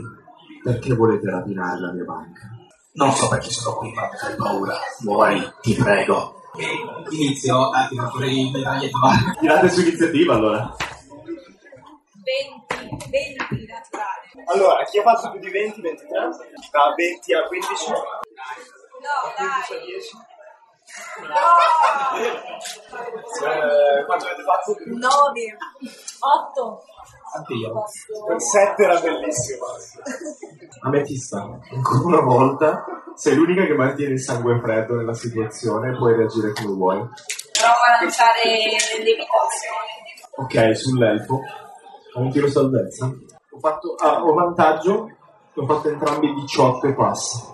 [0.63, 2.51] Perché volete rapinare la mia banca?
[2.93, 4.77] Non so perché sono qui, ma hai paura.
[5.05, 6.43] Muori, ti prego.
[6.59, 6.67] E
[7.15, 8.99] inizio a tirare fuori il medaglietto.
[9.41, 10.77] Tirate su iniziativa allora.
[12.69, 14.45] 20, 20 naturale.
[14.53, 16.19] Allora, chi ha fatto più di 20, 23?
[16.71, 17.93] Da 20 a 15?
[19.01, 19.87] No, 15 a dai.
[19.87, 20.29] 10?
[21.31, 21.49] No!
[23.47, 24.77] Eh, quanto avete fatto?
[24.85, 25.57] 9,
[26.19, 26.85] 8.
[27.37, 27.85] Anche io.
[28.35, 29.67] Il 7 era bellissimo.
[30.83, 31.39] Ametista,
[31.73, 32.85] ancora una volta,
[33.15, 36.99] sei l'unica che mantiene il sangue freddo nella situazione e puoi reagire come vuoi.
[36.99, 38.43] Provo a lanciare
[38.97, 39.99] levitazione.
[40.37, 41.41] Ok, sull'elfo.
[42.15, 43.07] Ho un tiro salvezza.
[43.07, 45.09] Ho, fatto, ah, ho vantaggio,
[45.55, 47.51] ho fatto entrambi 18 e passa.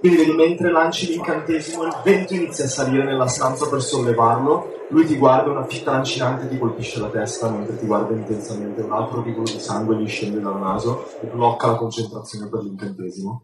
[0.00, 4.86] Quindi mentre lanci l'incantesimo, il vento inizia a salire nella stanza per sollevarlo.
[4.88, 8.80] Lui ti guarda, una fitta lancinante ti colpisce la testa mentre ti guarda intensamente.
[8.80, 13.42] Un altro rivolo di sangue gli scende dal naso e blocca la concentrazione per l'incantesimo.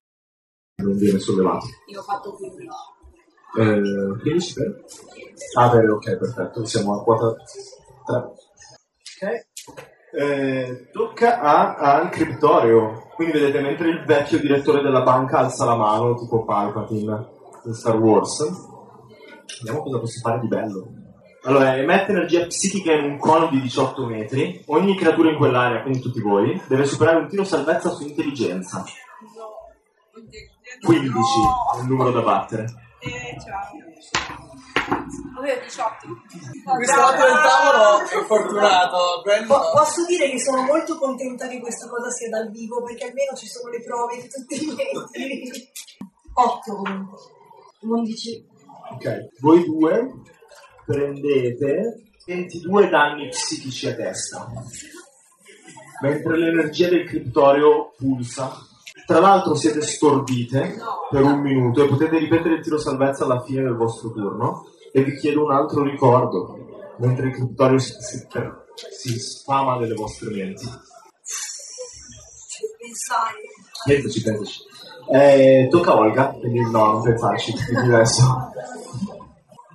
[0.83, 1.66] Non viene sollevato.
[1.88, 2.66] Io ho fatto 15.
[3.59, 4.85] Eh, 15 per?
[5.59, 6.64] Ah, bene, ok, perfetto.
[6.64, 7.35] Siamo a quota
[8.07, 8.16] 3.
[8.16, 9.47] Ok.
[10.12, 13.09] Eh, tocca a, al criptorio.
[13.14, 17.29] Quindi vedete, mentre il vecchio direttore della banca alza la mano, tipo Palpatine
[17.64, 18.45] in Star Wars.
[19.59, 20.88] Vediamo cosa posso fare di bello.
[21.45, 24.62] Allora, emette energia psichica in un cono di 18 metri.
[24.66, 28.85] Ogni creatura in quell'area, quindi tutti voi, deve superare un tiro salvezza su intelligenza.
[30.81, 31.11] 15
[31.77, 32.64] è il numero da battere.
[32.99, 33.86] Eh, ciao.
[35.38, 36.07] Avevo 18.
[36.77, 39.23] Questo lato del tavolo è fortunato.
[39.47, 43.37] Po- posso dire che sono molto contenta che questa cosa sia dal vivo perché almeno
[43.37, 45.71] ci sono le prove di tutti i metri.
[46.35, 47.19] 8 comunque.
[47.81, 48.47] 11.
[48.92, 50.12] Ok, voi due
[50.85, 54.51] prendete 22 danni psichici a testa,
[56.03, 58.53] mentre l'energia del criptorio pulsa.
[59.07, 60.77] Tra l'altro siete stordite
[61.11, 64.66] per un minuto e potete ripetere il tiro salvezza alla fine del vostro turno
[64.97, 66.57] e vi chiedo un altro ricordo,
[67.01, 68.27] mentre il criptorio si, si,
[68.99, 70.65] si sfama delle vostre menti.
[70.65, 70.73] Ci
[72.79, 73.35] pensare.
[73.85, 74.61] Pensaci, pensaci.
[75.13, 78.23] Eh, tocca a Olga, quindi no, non pensarci, quindi adesso.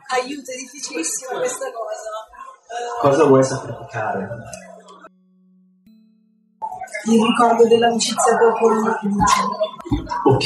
[0.07, 2.09] Aiuto, è difficilissima questa cosa.
[2.65, 4.27] Eh, Cosa vuoi sacrificare?
[7.03, 9.49] il ricordo dell'amicizia con con Lucio.
[10.23, 10.45] Ok,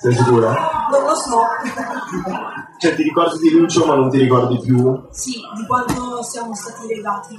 [0.00, 0.88] sei sicura?
[0.90, 1.40] Non lo so.
[2.78, 4.98] Cioè ti ricordi di Lucio ma non ti ricordi più?
[5.10, 7.38] sì, di quando siamo stati legati.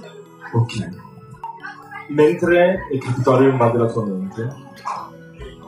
[0.54, 0.90] Ok.
[2.10, 4.56] Mentre il criptorio invade la tua mente,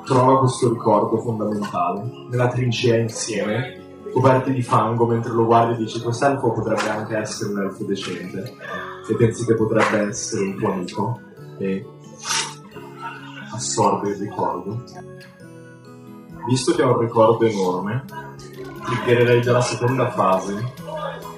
[0.06, 2.03] trova questo ricordo fondamentale.
[2.29, 7.53] Nella trincea insieme, coperti di fango, mentre lo guardi e dici quest'elfo potrebbe anche essere
[7.53, 8.53] un elfo decente.
[9.10, 11.19] E pensi che potrebbe essere un tuo amico.
[11.58, 11.86] E
[13.51, 14.84] assorbe il ricordo.
[16.45, 18.03] Visto che ha un ricordo enorme,
[18.84, 20.73] triggererei già la seconda fase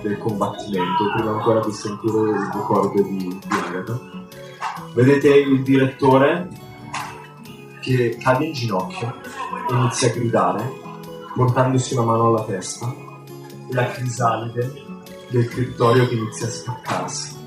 [0.01, 3.99] del combattimento, prima ancora di sentire il ricordo di, di Agatha.
[4.93, 6.49] Vedete il direttore
[7.81, 9.13] che cade in ginocchio
[9.69, 10.73] inizia a gridare,
[11.35, 12.93] portandosi una mano alla testa.
[13.71, 14.71] La crisalide
[15.29, 17.43] del criptorio che inizia a spaccarsi.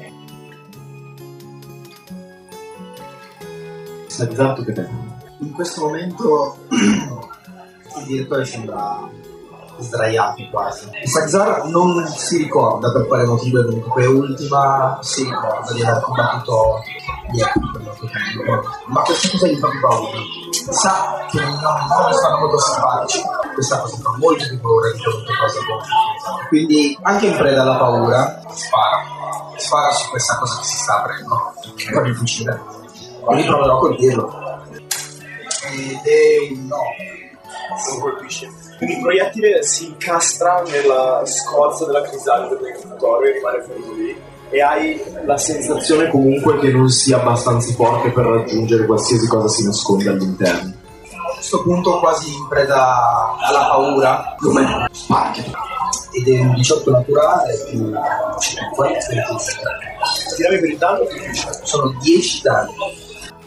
[4.06, 4.88] Sai esatto che te.
[5.38, 6.56] In questo momento
[8.00, 9.08] il direttore sembra
[9.78, 10.88] sdraiato quasi.
[11.04, 16.02] Saxar non si ricorda per quale motivo è venuto qui ultima, si ricorda di aver
[16.02, 16.82] combattuto
[17.30, 20.18] tempo, ma questa cosa gli fa più paura.
[20.70, 23.22] Sa che non, non stanno molto simpatici,
[23.54, 25.76] questa cosa fa molto più paura di qualunque cosa può
[26.48, 29.02] Quindi anche in preda alla paura spara,
[29.56, 31.54] spara su questa cosa che si sta aprendo,
[31.92, 32.60] con il fucile.
[33.24, 34.46] Quindi proverò a colpirlo.
[35.70, 36.82] Ed è un no.
[37.90, 38.48] Non colpisce.
[38.76, 44.16] Quindi il proiettile si incastra nella scorza della crisalide del criptorio e rimane ferito lì.
[44.50, 49.64] E hai La sensazione comunque che non sia abbastanza forte per raggiungere qualsiasi cosa si
[49.64, 50.72] nasconde all'interno.
[51.02, 55.42] A questo punto quasi in preda alla paura, come spacca.
[56.12, 57.92] Ed è un 18 naturale più
[58.38, 58.98] 5,
[60.36, 61.60] tirare per il danno colpisce.
[61.64, 62.72] sono 10 danni.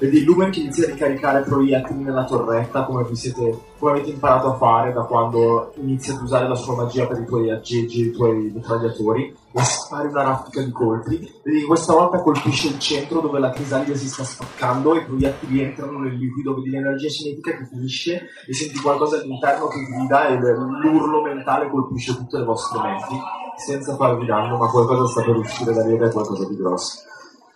[0.01, 4.57] Vedi Lumen che inizia a ricaricare proiettili nella torretta come siete, come avete imparato a
[4.57, 8.49] fare da quando inizia ad usare la sua magia per i tuoi aggeggi, i tuoi
[8.51, 11.31] mitragliatori e spari una raffica di colpi.
[11.43, 15.61] Vedi questa volta colpisce il centro dove la crisalide si sta spaccando e i proiettili
[15.61, 20.35] entrano nel liquido, vedi l'energia cinetica che finisce e senti qualcosa all'interno che grida e
[20.35, 23.21] l'urlo mentale colpisce tutte le vostre menti
[23.55, 27.03] senza farvi danno, ma qualcosa sta per uscire da lì ed è qualcosa di grosso.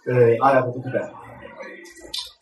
[0.03, 1.24] Eh, Aria, tocca a te.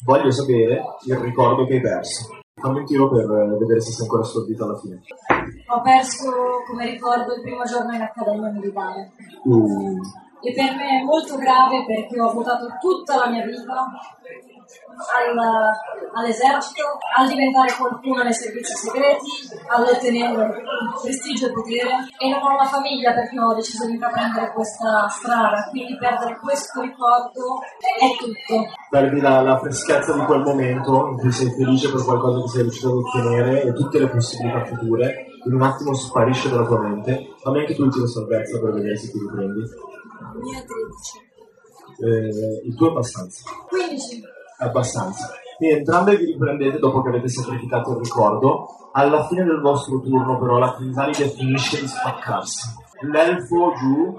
[0.05, 2.37] Voglio sapere il ricordo che hai perso.
[2.55, 5.01] Fammi un tiro per eh, vedere se sei ancora stordito alla fine.
[5.67, 6.29] Ho perso
[6.67, 9.11] come ricordo il primo giorno in accademia militare.
[9.43, 9.99] Uh,
[10.41, 13.89] E per me è molto grave perché ho votato tutta la mia vita
[15.15, 15.71] al-
[16.13, 16.83] all'esercito,
[17.17, 19.29] al diventare qualcuno nei servizi segreti,
[19.67, 20.61] all'ottenere
[21.01, 25.67] prestigio e potere e non ho una famiglia perché ho deciso di intraprendere questa strada,
[25.69, 28.65] quindi perdere questo ricordo è tutto.
[28.89, 32.61] perdi la, la freschezza di quel momento in cui sei felice per qualcosa che sei
[32.63, 35.25] riuscito ad ottenere e tutte le possibilità future.
[35.45, 37.33] In un attimo sparisce dalla tua mente.
[37.41, 39.59] Fammi anche tu il tiro salvezza per vedere se ti riprendi.
[40.39, 41.31] Mia 13.
[41.99, 43.43] Eh, il tuo abbastanza.
[43.67, 44.21] 15.
[44.57, 45.31] Abbastanza.
[45.57, 48.89] Quindi entrambi vi riprendete dopo che avete sacrificato il ricordo.
[48.93, 52.69] Alla fine del vostro turno, però, la crisalide finisce di spaccarsi.
[53.01, 54.17] L'elfo giù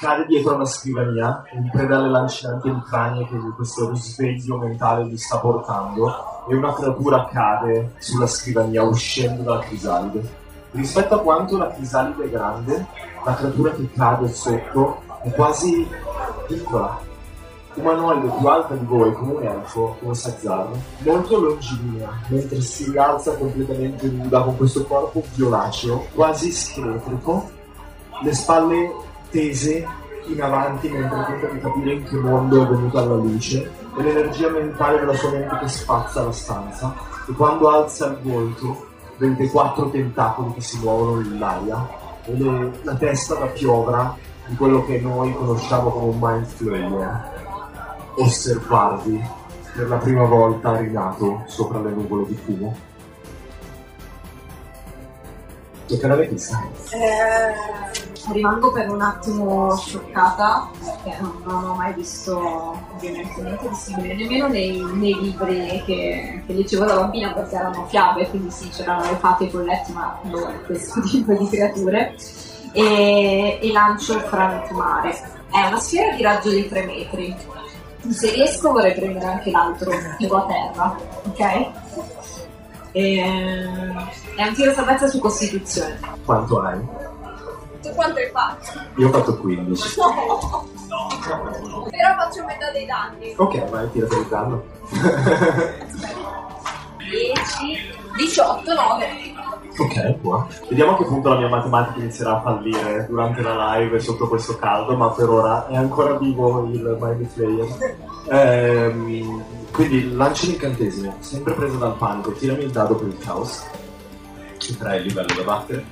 [0.00, 5.16] cade dietro a una scrivania, in preda alle lancinanti emicranie che questo risveglio mentale gli
[5.16, 6.12] sta portando,
[6.48, 10.42] e una creatura cade sulla scrivania uscendo dalla crisalide.
[10.72, 12.86] Rispetto a quanto la crisalide è grande,
[13.24, 15.88] la creatura che cade sotto è quasi
[16.48, 16.98] piccola,
[17.74, 20.68] umanoide più alta di voi, come un elfo, come Sazzar,
[20.98, 27.50] molto longilinea, mentre si rialza completamente nuda con questo corpo violaceo, quasi scheletrico,
[28.22, 28.92] le spalle
[29.30, 29.86] tese
[30.26, 34.48] in avanti mentre tenta di capire in che mondo è venuta alla luce e l'energia
[34.48, 36.94] mentale della sua mente che spazza la stanza
[37.28, 38.86] e quando alza il volto
[39.18, 41.86] vede quattro tentacoli che si muovono nell'aria
[42.24, 44.16] e le- la testa da piovra
[44.46, 47.33] di quello che noi conosciamo come un mind flayer
[48.16, 49.42] osservarvi
[49.74, 52.76] per la prima volta rinato sopra le nuvole di fumo.
[55.86, 56.62] Tocca alla Letizia.
[56.90, 62.38] Eh, rimango per un attimo scioccata perché non, ho mai visto
[62.94, 67.84] ovviamente niente di simile, nemmeno nei, nei libri che, che leggevo da bambina perché erano
[67.86, 72.14] fiabe, quindi sì, c'erano le fate e i folletti, ma non questo tipo di creature.
[72.72, 75.10] E, e lancio frantumare.
[75.50, 77.36] È una sfera di raggio di 3 metri.
[78.10, 81.70] Se riesco vorrei prendere anche l'altro tipo a terra, ok?
[82.92, 83.20] E,
[84.36, 85.98] è un tiro salvezza su costituzione.
[86.24, 86.78] Quanto hai?
[87.82, 88.80] Tu quanto hai fatto?
[88.96, 90.00] Io ho fatto 15.
[90.00, 90.68] No!
[91.90, 93.34] Però faccio metà dei danni.
[93.36, 94.62] Ok, vai, tira per il danno.
[96.98, 99.06] 10, 18, 9.
[99.78, 100.48] ok, buono.
[100.68, 104.56] Vediamo a che punto la mia matematica inizierà a fallire durante la live sotto questo
[104.56, 107.96] caldo, ma per ora è ancora vivo il Mind Flayer.
[108.30, 109.42] Ehm,
[109.72, 113.64] quindi lanci l'incantesimo, sempre preso dal panico, tirami il dado per il caos.
[114.56, 115.84] Che tre il livello da battere.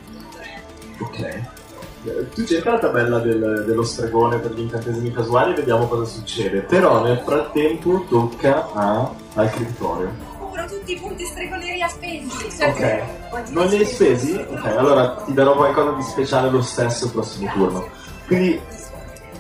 [1.01, 1.19] Ok.
[1.19, 6.05] Eh, Tu cerca la tabella del- dello stregone per gli incantesimi casuali e vediamo cosa
[6.05, 6.61] succede.
[6.63, 10.31] Però nel frattempo tocca a- al criptorio.
[10.63, 12.31] Cubro tutti i punti stregoneria spesi.
[12.57, 13.51] Cioè, Ok.
[13.51, 14.35] Non li hai spesi?
[14.35, 17.89] Ok, allora ti darò qualcosa di speciale lo stesso il prossimo turno.
[18.27, 18.61] Quindi,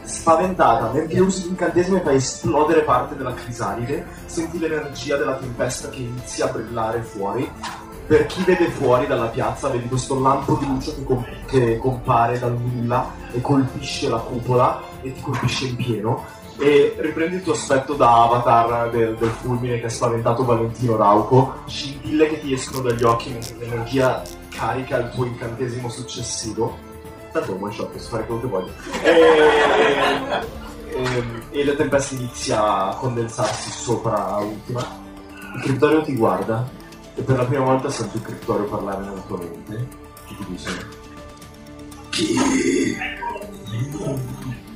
[0.02, 6.00] spaventata, mentre usi l'incantesimo e fai esplodere parte della crisalide, senti l'energia della tempesta che
[6.00, 7.50] inizia a brillare fuori
[8.06, 12.38] per chi vede fuori dalla piazza, vedi questo lampo di luce che, com- che compare
[12.38, 16.24] dal nulla e colpisce la cupola e ti colpisce in pieno.
[16.62, 21.64] E riprendi il tuo aspetto da avatar del, del fulmine che ha spaventato Valentino Rauco,
[21.66, 26.78] scintille che ti escono dagli occhi mentre l'energia carica il tuo incantesimo successivo.
[27.32, 28.70] Tanto è un one shot, posso fare quello che voglio.
[29.02, 29.10] E,
[30.88, 34.86] e, e la tempesta inizia a condensarsi sopra ultima.
[35.56, 36.70] Il criptorio ti guarda
[37.16, 39.88] e per la prima volta senti il criptorio parlare nella tua mente.
[40.28, 40.88] Che ti dice?
[42.10, 42.36] Chi?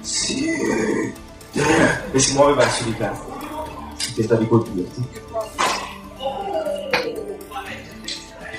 [0.01, 1.25] Sì.
[2.13, 3.11] E si muove verso di te.
[4.15, 5.09] Tenta di colpirti.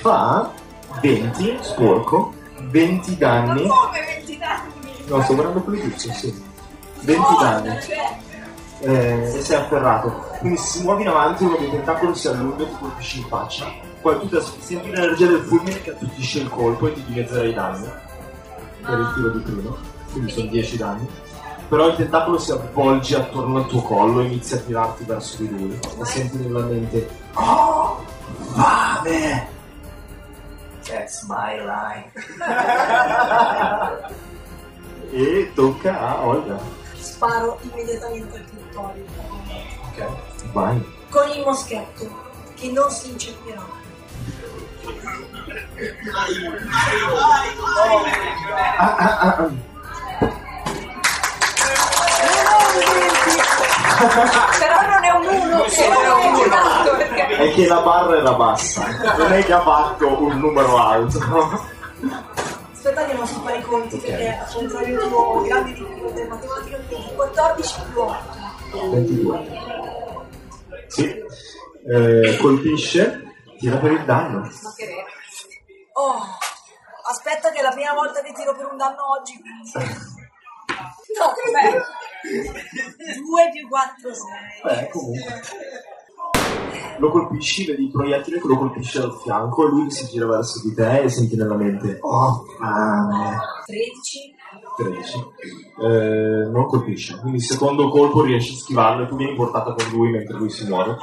[0.00, 0.50] Fa
[1.00, 2.32] 20, sporco,
[2.70, 3.66] 20 danni.
[3.66, 4.72] Come 20 danni?
[5.06, 6.42] No, sto guardando quello giusto, sì.
[7.02, 7.78] 20 danni.
[8.80, 10.26] Eh, e sei afferrato.
[10.40, 13.72] Quindi si muovi in avanti uno dei tentacoli si allunga e ti colpisce in faccia.
[14.00, 17.88] Poi tu senti l'energia del fulmine che attutisce il colpo e ti dimezzerai i danni.
[18.82, 19.76] Per il tiro di prima.
[20.12, 21.08] Quindi sono 10 danni.
[21.68, 25.50] Però il tentacolo si avvolge attorno al tuo collo e inizia a tirarti verso di
[25.50, 25.78] lui.
[26.00, 27.08] E senti nella mente.
[27.34, 28.02] Oh!
[28.54, 29.48] Fame!
[30.84, 32.10] That's my line.
[35.12, 36.58] e tocca a Olga.
[36.94, 39.04] Sparo immediatamente al criptorio.
[39.88, 40.06] Ok.
[40.52, 40.82] Vai.
[41.10, 42.10] Con il moschetto,
[42.54, 43.62] che non si incepirà.
[48.78, 49.50] Ah, ah, ah,
[54.58, 55.64] Però non è un 1, è un 1
[56.44, 58.86] esatto, perché È che la barra era bassa.
[59.16, 61.18] Non è che ha fatto un numero alto.
[62.72, 64.04] Aspetta che non so fare i conti Ok.
[64.06, 68.90] perché al contrario tuo grande difficoltà in matematica quindi 14 più 8.
[68.90, 69.46] 22.
[70.86, 71.22] Sì.
[71.90, 73.22] Eh, colpisce.
[73.58, 74.38] Tira per il danno.
[74.40, 75.04] ma che re.
[75.94, 76.22] Oh,
[77.10, 79.34] aspetta che è la prima volta che tiro per un danno oggi,
[81.18, 81.82] No, beh,
[82.22, 84.24] 2 più 4, 6.
[84.64, 85.32] Beh, comunque.
[86.98, 90.60] Lo colpisci, vedi il proiettile che lo colpisce dal fianco e lui si gira verso
[90.66, 93.38] di te e senti nella mente Oh, fame.
[93.66, 94.34] 13.
[94.76, 95.18] 13.
[95.80, 97.18] Eh, non colpisce.
[97.20, 100.50] Quindi il secondo colpo riesci a schivarlo e tu vieni portata con lui mentre lui
[100.50, 100.96] si muove.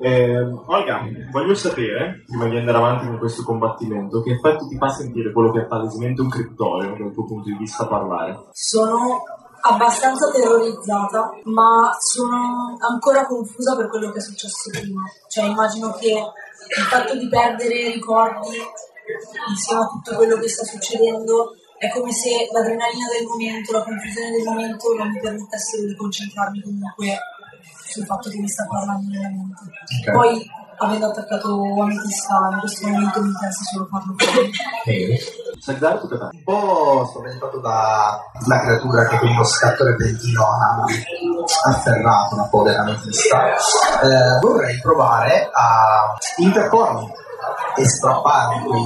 [0.00, 4.88] Eh, Olga, voglio sapere, prima di andare avanti con questo combattimento, che effetto ti fa
[4.88, 8.46] sentire quello che è palesemente un criptorio dal tuo punto di vista parlare?
[8.52, 9.22] Sono
[9.68, 15.02] abbastanza terrorizzata, ma sono ancora confusa per quello che è successo prima.
[15.28, 18.56] Cioè, immagino che il fatto di perdere ricordi
[19.48, 24.30] insieme a tutto quello che sta succedendo è come se l'adrenalina del momento, la confusione
[24.32, 27.18] del momento non mi permettessero di concentrarmi comunque
[27.86, 29.62] sul fatto che mi sta parlando nella mente.
[30.00, 30.12] Ok.
[30.12, 34.16] Poi, avendo attaccato Ametista, in questo momento mi interessa solo farlo.
[35.66, 35.84] A te.
[35.84, 40.84] Un po' spaventato dalla creatura che con uno scatto repentino ha
[41.70, 43.54] afferrato una povera ametista,
[44.02, 47.10] eh, vorrei provare a interpormi
[47.76, 48.82] e strapparmi quei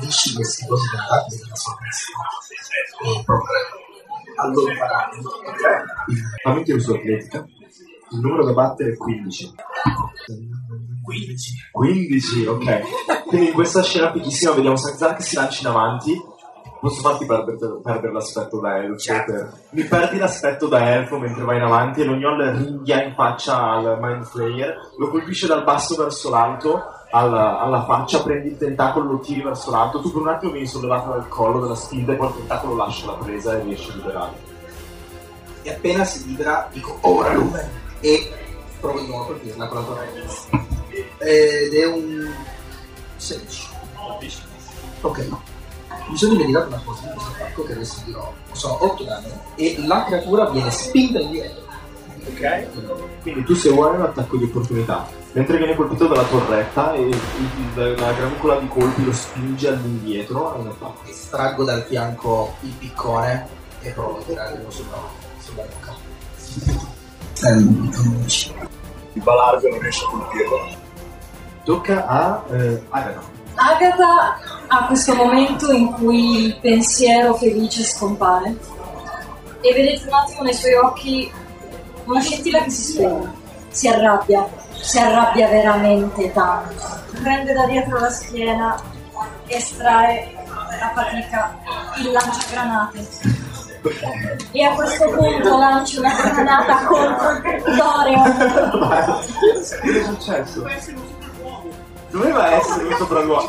[0.00, 2.12] viscidi così tentacoli della sua testa
[3.04, 3.52] e proprio
[4.36, 5.22] allontanarmi.
[6.04, 7.46] Quindi, Fammi un tiro su atletica.
[8.10, 9.54] Il numero da battere è 15.
[11.02, 11.68] 15.
[11.72, 12.80] 15, ok.
[13.26, 16.36] Quindi in questa scena fighissima vediamo Sagzar che si lancia in avanti.
[16.80, 18.98] Posso farti perdere, perdere l'aspetto da elfo?
[18.98, 19.32] Certo.
[19.32, 23.58] per- Mi perdi l'aspetto da elfo mentre vai in avanti e l'ognol ringhia in faccia
[23.72, 26.80] al Mind Flayer, lo colpisce dal basso verso l'alto,
[27.10, 30.68] alla, alla faccia, prendi il tentacolo, lo tiri verso l'alto, tu per un attimo vieni
[30.68, 33.94] sollevato dal collo della spinta e poi il tentacolo lascia la presa e riesci a
[33.96, 34.40] liberarti.
[35.62, 37.68] E appena si libera, dico ora lume
[37.98, 38.30] e
[38.80, 40.66] provo di colpirla con la torretta.
[41.18, 42.32] Ed è un
[43.16, 43.68] 16.
[45.00, 45.28] Ok,
[46.08, 48.32] mi sono dimenticato una cosa di questo attacco che adesso dirò.
[48.52, 51.66] Sono 8 danni e la creatura viene spinta indietro.
[52.26, 53.20] Ok?
[53.22, 55.06] Quindi tu se vuoi un attacco di opportunità.
[55.32, 57.10] Mentre viene colpito dalla torretta e
[57.74, 61.08] la grancola di colpi lo spinge all'indietro, è un attacco.
[61.08, 63.46] Estraggo dal fianco il piccone
[63.82, 65.00] e provo a tirare nuovo sulla,
[65.38, 65.94] sulla bocca.
[67.40, 68.67] È un 11.
[69.12, 70.68] Il balardo non riesce a colpirlo.
[71.64, 73.20] Tocca a eh, Agatha.
[73.54, 74.38] Agatha
[74.68, 78.56] ha questo momento in cui il pensiero felice scompare
[79.60, 81.32] e vedete un attimo nei suoi occhi
[82.04, 83.34] una scintilla che si spegne.
[83.70, 86.74] Si arrabbia, si arrabbia veramente tanto.
[87.22, 88.80] Prende da dietro la schiena,
[89.46, 90.34] estrae
[90.80, 91.58] a fatica
[91.98, 93.08] il lanciagranate.
[94.52, 98.22] E a questo punto lancia una granata contro criptorio.
[98.70, 99.20] Cosa
[99.80, 100.64] è successo?
[102.10, 103.48] Doveva essere un sopralluogo.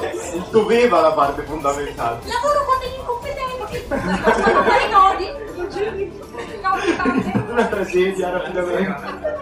[0.51, 2.19] Doveva la parte fondamentale.
[2.25, 3.77] Lavoro con degli incompetenti.
[4.21, 5.27] Facciamo fare i nodi.
[6.61, 7.43] Nodi, parte.
[7.49, 9.37] Una tragedia rapidamente.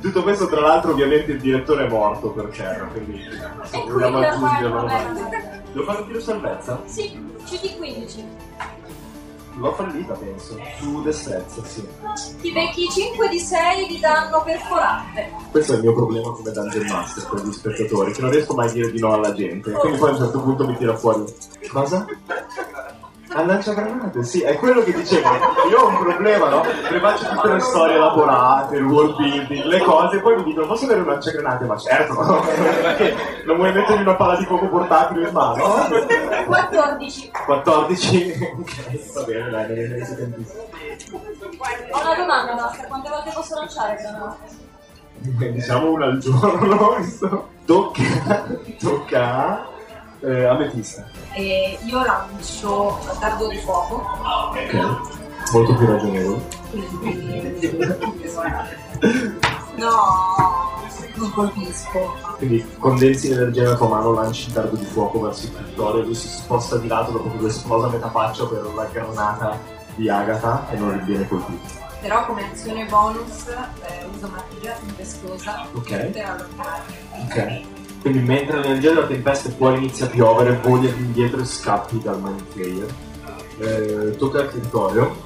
[0.00, 4.86] Tutto questo, tra l'altro, ovviamente il direttore è morto per terra, quindi per fare aggiungerlo.
[4.86, 5.60] vabbè.
[5.72, 6.80] Devo fare un tiro salvezza?
[6.84, 8.24] Sì, CD15.
[9.58, 10.58] L'ho fallita, penso.
[10.78, 11.86] Su destrezza, sì.
[12.40, 15.32] Ti becchi 5 di 6 di danno perforante.
[15.50, 18.68] Questo è il mio problema come Dungeon Master con gli spettatori, che non riesco mai
[18.68, 19.70] a dire di no alla gente.
[19.70, 21.24] Quindi poi a un certo punto mi tira fuori.
[21.72, 22.06] Cosa?
[23.36, 25.28] A lanciagranate, sì, è quello che dicevo.
[25.68, 26.62] Io ho un problema, no?
[26.62, 30.66] Che faccio tutte le storie elaborate, il world building, le cose, e poi mi dicono
[30.66, 31.66] posso avere un lanciagranate?
[31.66, 32.40] Ma certo, no?
[32.40, 33.14] Perché
[33.44, 35.64] non vuoi mettermi una palla di fuoco portatile in mano?
[36.46, 37.30] 14.
[37.44, 38.38] 14?
[38.58, 40.30] ok, va bene, dai, ne ne siete.
[41.90, 42.86] Ho una domanda, Master.
[42.86, 44.64] Quante volte posso lanciare granate?
[45.18, 48.46] diciamo una al giorno tocca
[48.78, 49.66] tocca
[50.20, 54.02] eh, Ametista E io lancio dardo di fuoco.
[54.52, 54.98] ok
[55.52, 56.42] molto più ragionevole
[59.76, 60.80] No,
[61.16, 62.14] non colpisco.
[62.38, 66.14] quindi condensi l'energia nella tua mano lanci il dardo di fuoco verso il Vittorio lui
[66.14, 69.58] si sposta di lato dopo che lui esplosa a metà faccia per la granata
[69.94, 75.88] di Agatha e non viene colpito Però come azione bonus eh, uso magia tempestosa Ok.
[76.06, 76.94] per allontanarmi.
[77.28, 77.60] ok
[78.06, 82.42] quindi mentre l'energia della tempesta fuori inizia a piovere voli indietro e scappi dal mind
[82.50, 82.94] flayer
[83.58, 85.16] eh, tocca al Vittorio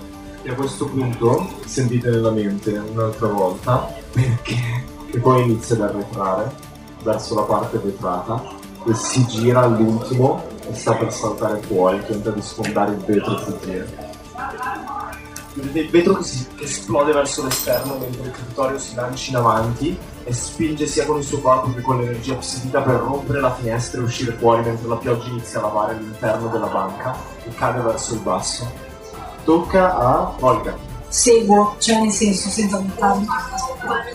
[0.43, 4.57] e a questo punto sentite nella mente un'altra volta perché
[5.13, 6.55] e poi inizia ad arretrare
[7.03, 8.43] verso la parte vetrata
[8.87, 13.43] e si gira all'ultimo e sta per saltare fuori tenta di sfondare il vetro e
[13.43, 14.10] fuggire
[15.55, 20.33] il vetro che, si, esplode verso l'esterno mentre il territorio si lancia in avanti e
[20.33, 24.05] spinge sia con il suo corpo che con l'energia psichica per rompere la finestra e
[24.05, 28.21] uscire fuori mentre la pioggia inizia a lavare all'interno della banca e cade verso il
[28.21, 28.71] basso
[29.45, 33.27] tocca a Olga Seguo, cioè nel senso, senza buttarmi.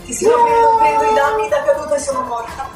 [0.06, 2.70] Ti si prendo, prendo i danni da caduta e sono morta.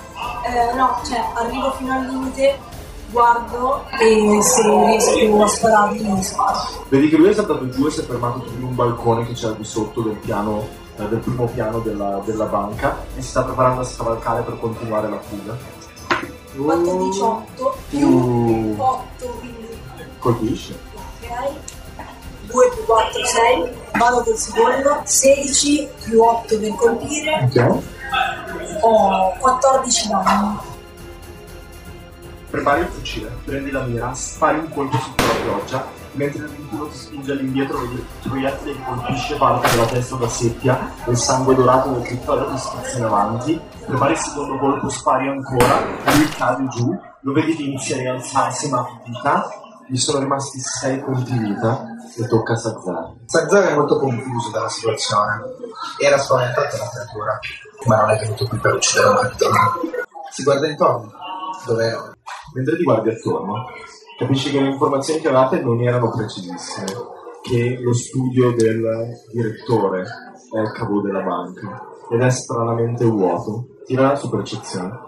[0.45, 2.60] Eh, no, cioè arrivo fino al limite,
[3.12, 6.57] guardo e se riesco a sparargli sparo.
[6.89, 9.55] Vedi che lui è saltato giù e si è fermato su un balcone che al
[9.55, 13.82] di sotto del piano eh, del primo piano della, della banca e si sta preparando
[13.82, 15.55] a scavalcare per continuare la fuga.
[16.51, 18.76] Fatto 18 più Uh.
[18.78, 19.68] 8, quindi
[20.20, 20.78] Colpisce.
[20.93, 21.51] ok.
[22.51, 23.70] 2 più 4, 6.
[23.97, 25.01] Vado col secondo.
[25.03, 27.49] 16 più 8 per colpire.
[27.55, 27.84] Ok.
[28.82, 30.57] Ho 14 danni.
[32.50, 36.88] Prepari il fucile, prendi la mira, spari un colpo su quella pioggia, mentre il 21
[36.88, 41.18] ti spinge all'indietro vedi il proiettile che colpisce parte della testa da seppia e il
[41.18, 43.62] sangue dorato del criptorio ti spazza in avanti.
[43.86, 48.70] Prepari il secondo colpo, spari ancora, lui cade giù, lo vedi che inizia a rialzarsi
[48.70, 49.47] ma vita,
[49.88, 51.84] gli sono rimasti 6 punti vita
[52.18, 53.14] e tocca a Sazzar.
[53.26, 55.41] Sazzar è molto confuso dalla situazione.
[56.00, 57.39] Era spaventato dalla creatura,
[57.86, 59.82] ma non è venuto qui per uccidere un capitano.
[60.32, 61.12] Si guarda intorno.
[61.66, 62.09] Dov'è?
[62.54, 63.66] Mentre ti guardi attorno,
[64.18, 66.88] capisci che le informazioni che avevate non erano precisissime,
[67.41, 70.02] che lo studio del direttore
[70.52, 73.68] è il cavo della banca ed è stranamente vuoto.
[73.86, 75.00] Tira su percezione.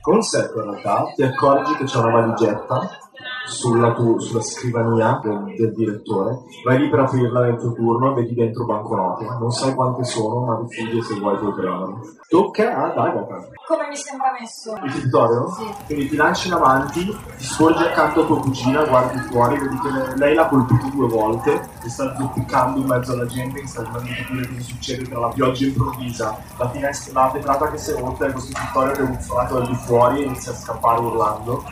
[0.00, 3.07] Con sé in realtà ti accorgi che c'è una valigetta
[3.48, 8.14] sulla, tu- sulla scrivania del, del direttore, vai lì per aprirla nel tuo turno e
[8.22, 9.24] vedi dentro banconote.
[9.40, 12.16] Non sai quante sono, ma rifuggi se vuoi puoi prenderle.
[12.28, 13.48] Tocca ad Agatha.
[13.66, 14.74] Come mi sembra messo?
[14.84, 15.48] Il territorio?
[15.50, 15.66] Sì.
[15.86, 19.90] Quindi ti lanci in avanti, ti sporgi accanto a tua cugina, guardi fuori, vedi che
[19.90, 21.52] le- lei l'ha colpito due volte
[21.84, 25.18] e sta zoppicando in mezzo alla gente che sta cercando di capire cosa succede tra
[25.20, 29.02] la pioggia improvvisa, la finestra, la vetrata che si è rotta e questo territorio che
[29.02, 31.62] è buffolato da di fuori e inizia a scappare urlando.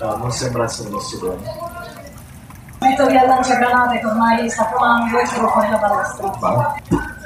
[0.00, 1.72] Eh, non sembra essere messo bene.
[2.80, 6.36] Metto via il lanciagranate che ormai sta provando e tiro fuori la palestra.
[6.38, 6.74] Va.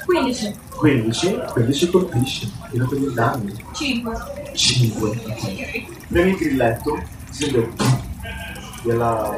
[0.05, 0.57] 15.
[0.77, 3.65] 15, 15 colpisci, tira per i danni.
[3.73, 4.53] 5.
[4.55, 5.21] 5.
[6.09, 7.73] Premi il grilletto, si vede
[8.83, 9.31] della,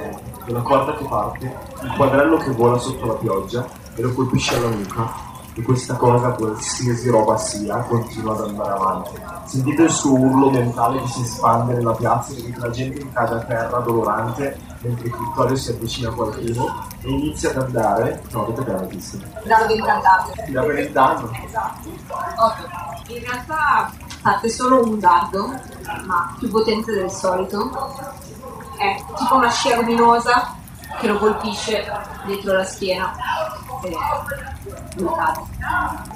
[0.44, 4.68] della corda che parte, il quadrello che vola sotto la pioggia e lo colpisce alla
[4.68, 5.28] nuca.
[5.60, 9.10] E questa cosa, qualsiasi roba sia, continua ad andare avanti.
[9.44, 13.34] Sentite il suo urlo mentale che si espande nella piazza, vedete la gente che cade
[13.34, 18.22] a terra dolorante, mentre il Vittorio si avvicina a qualcuno e inizia ad andare.
[18.30, 19.18] No, avete appena visto.
[19.44, 20.32] Dardo incantato.
[20.46, 21.30] Tira per il danno.
[21.44, 21.88] Esatto.
[22.38, 23.10] Ok.
[23.10, 23.92] In realtà
[24.22, 25.46] parte solo un dardo,
[26.06, 27.70] ma più potente del solito.
[28.78, 30.54] È tipo una scia luminosa
[30.98, 31.84] che lo colpisce
[32.24, 33.12] dietro la schiena.
[33.82, 33.94] E
[35.00, 35.40] bloccati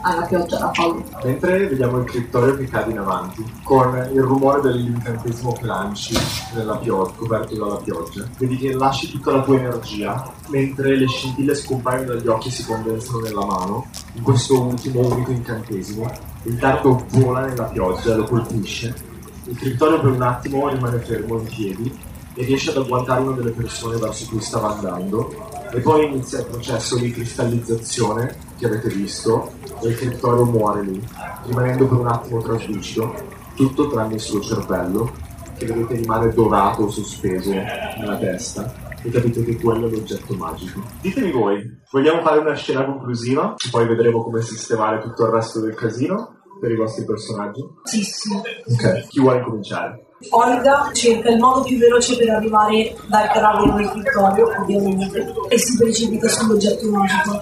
[0.02, 1.02] alla pioggia da paura.
[1.24, 6.16] Mentre vediamo il criptorio che cade in avanti, con il rumore dell'incantesimo che lanci
[6.54, 11.54] nella pioggia, coperto dalla pioggia, vedi che lasci tutta la tua energia, mentre le scintille
[11.54, 16.10] scompaiono dagli occhi e si condensano nella mano, in questo ultimo unico incantesimo,
[16.44, 19.12] il dardo vola nella pioggia lo colpisce.
[19.44, 21.98] Il criptorio per un attimo rimane fermo in piedi
[22.34, 26.46] e riesce ad agguantare una delle persone verso cui stava andando e poi inizia il
[26.46, 29.52] processo di cristallizzazione che avete visto
[29.82, 31.06] e il criptorio muore lì,
[31.46, 33.14] rimanendo per un attimo traslucido,
[33.54, 35.12] tutto tranne il suo cervello,
[35.56, 40.82] che vedete rimane dorato sospeso nella testa e capite che quello è l'oggetto magico.
[41.02, 43.54] Ditemi voi, vogliamo fare una scena conclusiva?
[43.70, 47.60] Poi vedremo come sistemare tutto il resto del casino per i vostri personaggi?
[47.82, 48.32] Sì, sì.
[48.32, 50.06] Ok, chi vuole cominciare?
[50.30, 55.76] Olga cerca il modo più veloce per arrivare dal cadavere del criptorio, ovviamente, e si
[55.76, 57.40] precipita sull'oggetto magico.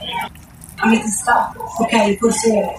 [0.85, 2.75] A metà sta, ok, forse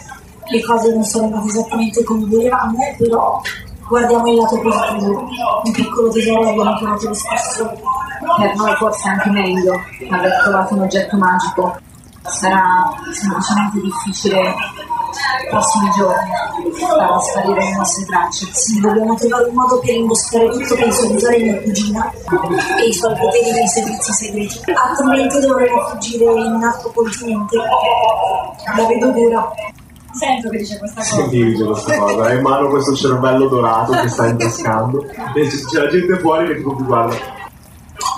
[0.45, 3.41] le cose non sono andate esattamente come volevamo, però
[3.87, 5.29] guardiamo il lato positivo.
[5.63, 7.71] Un piccolo tesoro abbiamo trovato lo stesso.
[8.37, 9.79] Per noi forse anche meglio
[10.09, 11.77] aver trovato un oggetto magico.
[12.23, 14.53] Sarà semplicemente difficile
[15.49, 16.31] prossimi giorni
[16.71, 18.47] far sparire le nostre tracce.
[18.51, 22.11] Sì, dobbiamo trovare un modo per imboscare tutto, penso di usare mia cugina
[22.79, 24.61] e i suoi poteri dei servizi segreti.
[24.73, 27.57] Altrimenti dovremo fuggire in un altro continente.
[27.57, 29.51] La vedo dura.
[30.13, 31.15] Sento che dice questa cosa.
[31.15, 35.03] Senti dice questa cosa, hai in mano questo cervello dorato che sta intascando
[35.33, 37.41] e c'è la gente fuori che tipo ti guarda.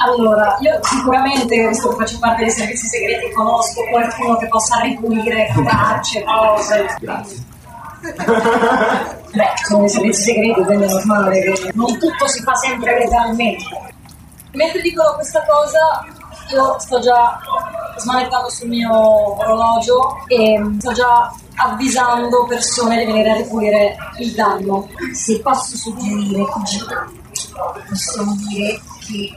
[0.04, 5.52] Allora, io sicuramente, visto che faccio parte dei servizi segreti, conosco qualcuno che possa ripulire
[5.54, 6.96] tracce, cose.
[7.00, 7.44] Grazie.
[9.32, 13.64] Beh, sono dei servizi segreti, quindi è normale che non tutto si fa sempre legalmente.
[14.52, 16.06] Mentre dicono questa cosa,
[16.52, 17.40] io sto già
[17.98, 24.88] smanettando sul mio orologio e sto già avvisando persone di venire a ripulire il danno.
[25.14, 27.10] Se posso suggerire, cugina,
[27.88, 29.36] possiamo dire che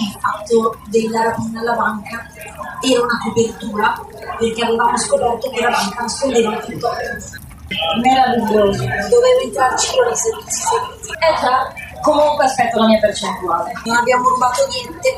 [0.00, 2.26] il fatto della rapina alla banca
[2.80, 4.00] era una copertura
[4.38, 6.88] perché avevamo scoperto che la banca nascondeva tutto.
[8.02, 8.82] Meraviglioso.
[8.84, 11.10] Dovevo entrarci con i servizi segreti.
[11.12, 11.72] Eh già,
[12.02, 13.72] comunque aspetto la mia percentuale.
[13.84, 15.16] Non abbiamo rubato niente,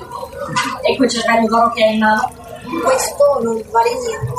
[0.83, 2.43] E quel cervello d'oro che hai in mano?
[2.83, 4.33] questo non vale niente.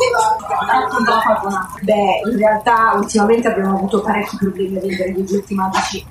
[0.68, 1.80] Tanto non qualcun altro.
[1.82, 6.06] Beh, in realtà ultimamente abbiamo avuto parecchi problemi a vendere gli oggetti magici.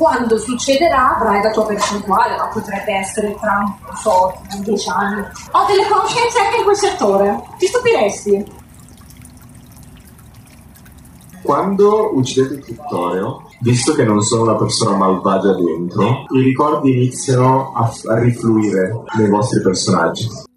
[0.00, 4.32] Quando succederà avrai la tua percentuale, ma potrebbe essere tra, non so,
[4.62, 5.20] dieci anni.
[5.20, 7.42] Ho delle conoscenze anche in quel settore.
[7.58, 8.52] Ti stupiresti?
[11.42, 17.74] Quando uccidete il criptorio, visto che non sono una persona malvagia dentro, i ricordi iniziano
[17.74, 20.48] a, a rifluire nei vostri personaggi.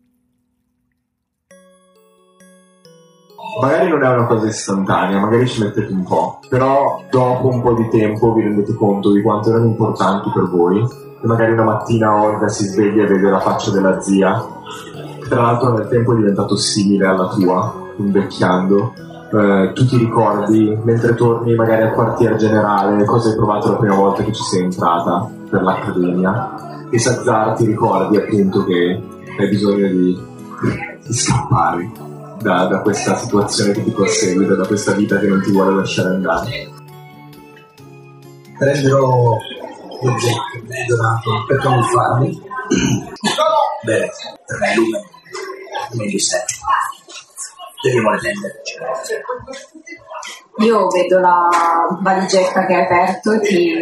[3.62, 7.74] Magari non è una cosa istantanea, magari ci mettete un po', però dopo un po'
[7.74, 10.80] di tempo vi rendete conto di quanto erano importanti per voi.
[10.80, 14.44] E magari una mattina Olga si sveglia e vede la faccia della zia,
[15.30, 18.94] tra l'altro nel tempo è diventato simile alla tua, invecchiando.
[19.32, 23.96] Eh, tu ti ricordi, mentre torni magari al quartier generale, cosa hai provato la prima
[23.96, 26.88] volta che ci sei entrata per l'accademia.
[26.90, 29.02] E Sazar ti ricordi appunto che
[29.40, 30.22] hai bisogno di,
[31.06, 35.52] di scappare da, da questa situazione che ti perseguita, da questa vita che non ti
[35.52, 36.72] vuole lasciare andare.
[38.58, 39.38] Prenderò
[40.02, 42.42] l'oggetto che mi hai donato per camuffarmi.
[43.84, 44.10] Bene,
[44.46, 45.04] per me lume,
[45.92, 46.42] meglio sei.
[47.82, 48.62] Dobbiamo attendere.
[50.60, 51.50] Io vedo la
[52.00, 53.74] valigetta che hai aperto e ti,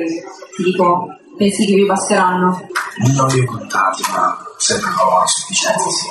[0.55, 2.67] ti dico, pensi che vi basteranno?
[3.15, 6.07] Non li ho contati, ma sembrano a sufficienza, sì.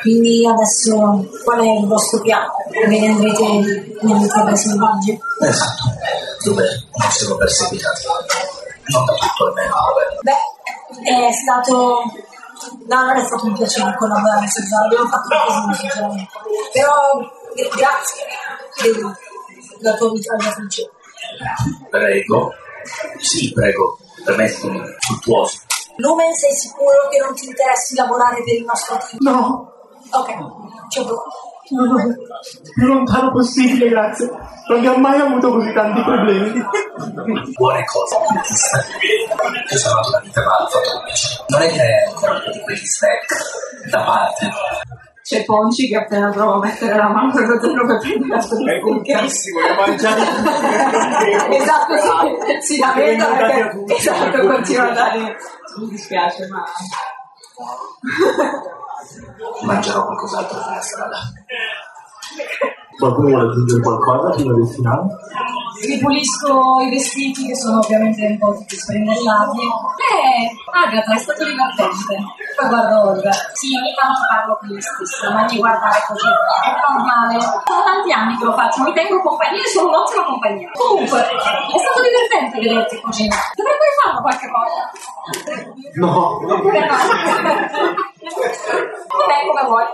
[0.00, 2.52] Quindi adesso qual è il vostro piano?
[2.70, 5.18] Ve ne andrete nelle terre selvagge?
[5.42, 5.82] Esatto,
[6.44, 6.64] dove
[6.96, 8.02] non siamo perseguitati.
[8.86, 9.74] Non da tutto almeno.
[10.22, 12.02] Beh, è stato...
[12.88, 16.30] No, non è stato un piacere collaborare su Zara, abbiamo fatto un casino sinceramente.
[16.72, 16.94] Però
[17.54, 18.26] gra- grazie
[19.80, 20.90] della tua vita felice.
[21.88, 22.52] Prego.
[23.18, 23.98] Sì, prego.
[24.24, 25.58] Permettimi, fruttuoso.
[25.96, 29.18] Lumen, sei sicuro che non ti interessi lavorare per il nostro team?
[29.20, 29.69] No,
[30.12, 30.28] Ok,
[30.88, 31.30] ci ho provato.
[31.70, 31.94] no, no,
[32.74, 34.28] più lontano possibile, grazie.
[34.68, 36.60] Non abbiamo mai avuto così tanti problemi.
[37.56, 39.64] Buone cose, ti sta bene.
[39.70, 40.46] Io sono un piacere.
[41.48, 43.34] Non è che è ancora uno di quegli snack
[43.90, 44.50] da parte.
[45.22, 48.72] C'è Ponci che appena prova a mettere la mano nello zaino per prendere la sua
[48.72, 50.22] È compissimo, è mangiato
[51.54, 52.08] Esatto, sì,
[52.74, 55.36] si lamenta perché esatto, per continua a dare.
[55.76, 56.64] Mi dispiace, ma
[59.64, 61.18] Mangerò qualcos'altro sulla strada.
[63.00, 65.08] Qualcuno vuole aggiungere qualcosa prima del finale?
[65.80, 69.56] Ripulisco i vestiti che sono ovviamente un po' tutti spremellati.
[69.56, 72.20] Eh, Agatha, è stato divertente.
[72.60, 73.32] Poi guardo Olga.
[73.56, 77.40] Sì, ogni tanto parlo con me stessa, ma mi guardare così è normale.
[77.40, 80.68] Sono tanti anni che lo faccio, mi tengo compagnia e sono un'ottima compagnia.
[80.76, 83.24] Comunque, è stato divertente vederti così.
[83.56, 84.92] Dovremmo rifarlo qualche volta.
[85.96, 86.92] No, Oppure no?
[89.08, 89.88] Vabbè, come vuoi.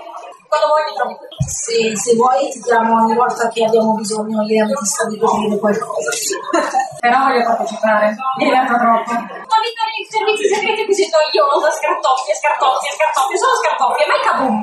[0.48, 1.26] Quando vuoi mi trovi qui.
[1.46, 5.58] Se, se vuoi ti chiamo ogni volta che abbiamo bisogno io e Ametista di coprire
[5.58, 6.10] qualcosa.
[7.02, 8.14] Però voglio partecipare.
[8.38, 9.12] Mi diverto troppo.
[9.12, 14.56] Ma mi dai i servizi segreti così noiosa, scartoffie, scartoffie, scartoffie, solo scartoffie, mai kaboom.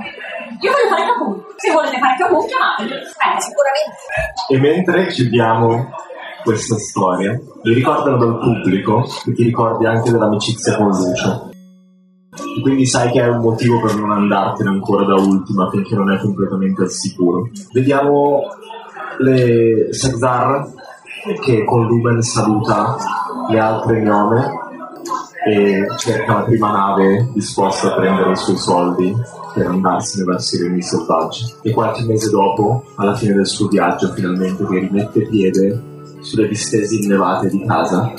[0.64, 1.36] Io voglio fare kaboom.
[1.58, 2.94] Se volete fare kaboom, chiamatemi.
[2.94, 4.02] Eh, Sicuramente.
[4.50, 5.68] E mentre chiudiamo
[6.44, 7.32] questa storia,
[7.64, 11.53] vi ricordano dal pubblico e ti ricordi anche dell'amicizia con Lucio.
[12.56, 16.12] E quindi sai che è un motivo per non andartene ancora da ultima finché non
[16.12, 17.50] è completamente al sicuro.
[17.72, 18.42] Vediamo
[19.20, 20.72] le Sazar
[21.42, 22.98] che con Lumen saluta
[23.50, 24.62] le altre gnome
[25.46, 29.14] e cerca la prima nave disposta a prendere i suoi soldi
[29.54, 31.54] per andarsene verso i regni selvaggi.
[31.62, 35.82] E qualche mese dopo, alla fine del suo viaggio, finalmente che rimette piede
[36.22, 38.12] sulle distese innevate di casa,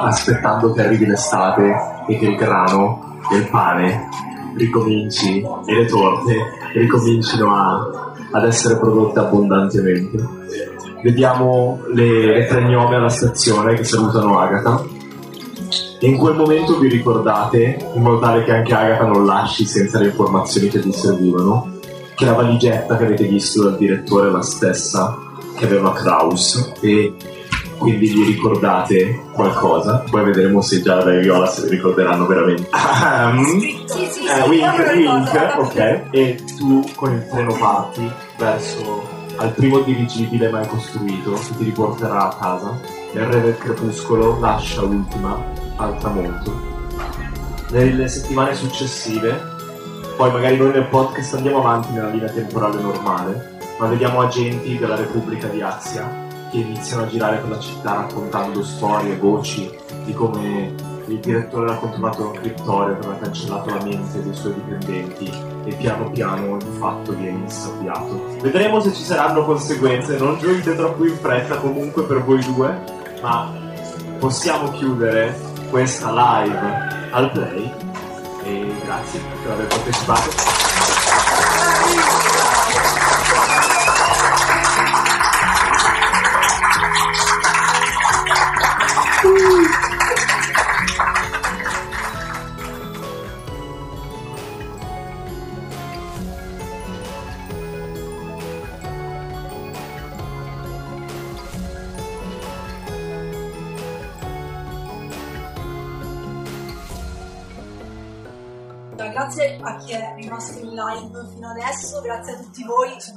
[0.00, 1.74] aspettando che arrivi l'estate
[2.06, 4.08] e che il grano il pane
[4.56, 6.34] ricominci e le torte
[6.74, 10.26] ricomincino a- ad essere prodotte abbondantemente.
[11.02, 14.84] Vediamo le, le tre gnome alla stazione che salutano Agatha
[16.00, 19.98] e in quel momento vi ricordate, in modo tale che anche Agatha non lasci senza
[19.98, 21.78] le informazioni che vi servivano,
[22.14, 25.18] che la valigetta che avete visto dal direttore è la stessa
[25.56, 27.14] che aveva Kraus e
[27.78, 30.04] quindi vi ricordate qualcosa.
[30.10, 32.68] Poi vedremo se già la Viola se li ricorderanno veramente.
[32.70, 33.58] Ahem.
[33.60, 33.76] Sì,
[34.28, 36.02] Eh, wink, wink, ok.
[36.10, 42.28] E tu con il treno parti verso al primo dirigibile mai costruito che ti riporterà
[42.28, 42.80] a casa.
[43.12, 45.42] Il re del crepuscolo lascia ultima
[45.76, 46.76] al tramonto.
[47.70, 49.40] Nelle settimane successive,
[50.16, 54.96] poi magari noi nel podcast andiamo avanti nella linea temporale normale, ma vediamo agenti della
[54.96, 59.70] Repubblica di Azia che iniziano a girare per la città raccontando storie, voci
[60.04, 60.74] di come
[61.06, 65.32] il direttore controllato da un criptorio che aveva cancellato la mente dei suoi dipendenti
[65.64, 68.36] e piano piano il fatto viene insabbiato.
[68.40, 72.82] Vedremo se ci saranno conseguenze, non giungete troppo in fretta comunque per voi due,
[73.22, 73.50] ma
[74.18, 75.34] possiamo chiudere
[75.70, 77.72] questa live al play
[78.44, 80.56] e grazie per aver partecipato.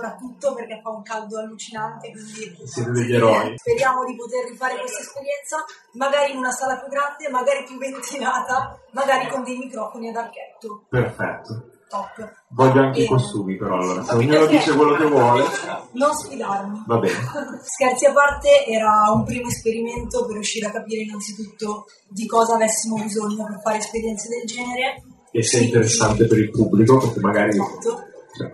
[0.02, 3.54] Soprattutto perché fa un caldo allucinante, quindi Siete degli eroi.
[3.58, 5.58] speriamo di poter rifare questa esperienza,
[5.94, 10.84] magari in una sala più grande, magari più ventilata, magari con dei microfoni ad archetto.
[10.90, 11.66] Perfetto.
[11.92, 12.34] Top.
[12.48, 15.44] Voglio anche i E- costumi però allora, se ognuno dice quello che vuole,
[15.92, 16.84] Non sfidarmi.
[16.88, 17.20] va bene.
[17.64, 22.96] Scherzi a parte, era un primo esperimento per riuscire a capire innanzitutto di cosa avessimo
[22.96, 25.04] bisogno per fare esperienze del genere.
[25.34, 27.50] E se è interessante per il pubblico, perché magari...
[27.50, 28.06] Esatto.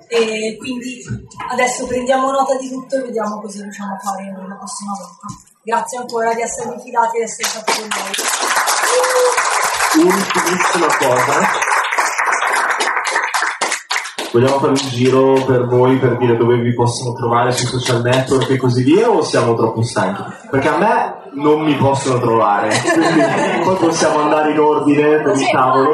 [0.08, 1.04] E quindi
[1.50, 5.28] adesso prendiamo nota di tutto e vediamo cosa riusciamo a fare la prossima volta.
[5.62, 8.12] Grazie ancora di essermi fidati e di essere stati con noi.
[10.14, 11.76] Ultimissima cosa.
[14.32, 18.50] Vogliamo fare un giro per voi per dire dove vi possono trovare sui social network
[18.50, 20.22] e così via o siamo troppo stanchi?
[20.50, 23.22] Perché a me non mi possono trovare, quindi
[23.64, 25.92] poi possiamo andare in ordine per il tavolo.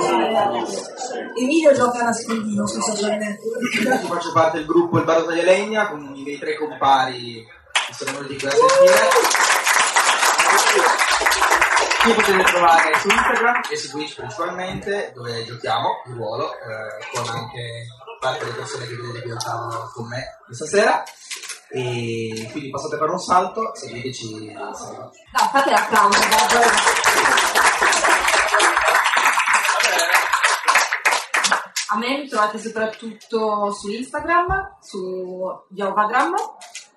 [1.35, 3.81] Emilio gioca a nascondino sui social network.
[3.81, 7.45] Io faccio parte del gruppo Il Bardo Taglia Legna con i miei tre compari
[7.87, 9.09] che sono venuti qui a sentire.
[12.05, 17.27] Mi potete trovare su Instagram e su Twitch principalmente, dove giochiamo il ruolo, eh, con
[17.29, 17.87] anche
[18.19, 21.03] parte delle persone che vedete qui al tavolo con me questa sera.
[21.69, 24.27] E quindi passate a fare un salto, seguiteci.
[24.27, 24.55] seguiteci.
[24.55, 26.19] No, fate l'applauso.
[31.93, 36.33] A me mi trovate soprattutto su Instagram, su Yovagram,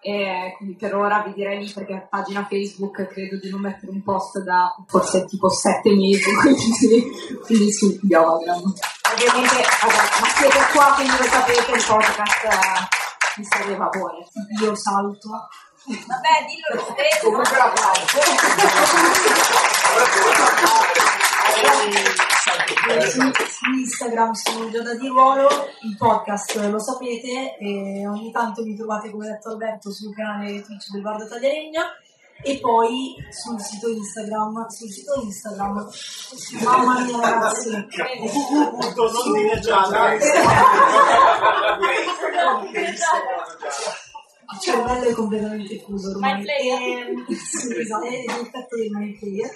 [0.01, 3.93] e quindi per ora vi direi lì perché a pagina Facebook credo di non mettere
[3.93, 7.11] un post da forse tipo sette mesi, quindi,
[7.45, 8.73] quindi su Yovagram.
[9.13, 12.89] Ovviamente, vabbè, ma siete qua quindi lo sapete, il podcast eh,
[13.37, 14.27] Misterio e vapore.
[14.63, 15.29] Io salto.
[15.85, 17.27] Vabbè, dillo lo stesso.
[17.27, 18.17] Comunque l'applauso.
[23.09, 25.49] Su, su Instagram sono Giada di Ruolo,
[25.83, 30.91] il podcast lo sapete, e ogni tanto mi trovate come detto Alberto sul canale Twitch
[30.91, 31.85] del Bardo Tagliaregna
[32.43, 35.89] e poi sul sito Instagram, sul sito Instagram,
[36.63, 37.71] mamma mia ragazzi,
[44.53, 46.35] il cervello è completamente fuso ormai.
[46.35, 47.25] My player.
[47.37, 49.51] Sì, esatto, è l'effetto del my player.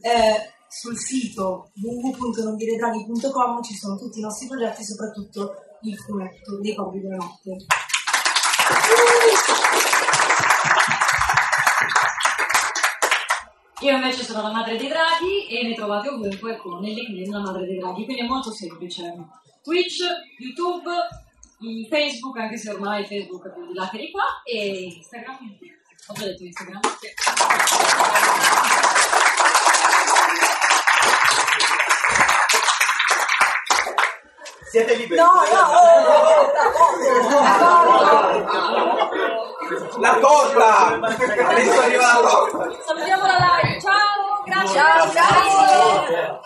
[0.00, 7.00] Eh, sul sito www.nondiredraghi.com ci sono tutti i nostri progetti, soprattutto il fumetto dei Corvi
[7.00, 7.56] della Notte.
[13.80, 17.66] Io invece sono la madre dei draghi e mi trovate ovunque con nickname la madre
[17.66, 19.14] dei draghi, quindi è molto semplice.
[19.62, 19.98] Twitch,
[20.38, 20.90] YouTube,
[21.60, 25.36] i Facebook, anche se ormai Facebook è più di là che di qua, e Instagram.
[26.08, 26.80] Ho già detto Instagram.
[34.70, 35.20] Siete liberi.
[35.20, 36.52] No, no, oh,
[40.00, 40.98] La torta!
[41.48, 42.82] Adesso arriva la torta.
[42.84, 43.80] Salutiamo la live.
[43.80, 44.80] Ciao, grazie.
[44.80, 46.40] Ciao, grazie.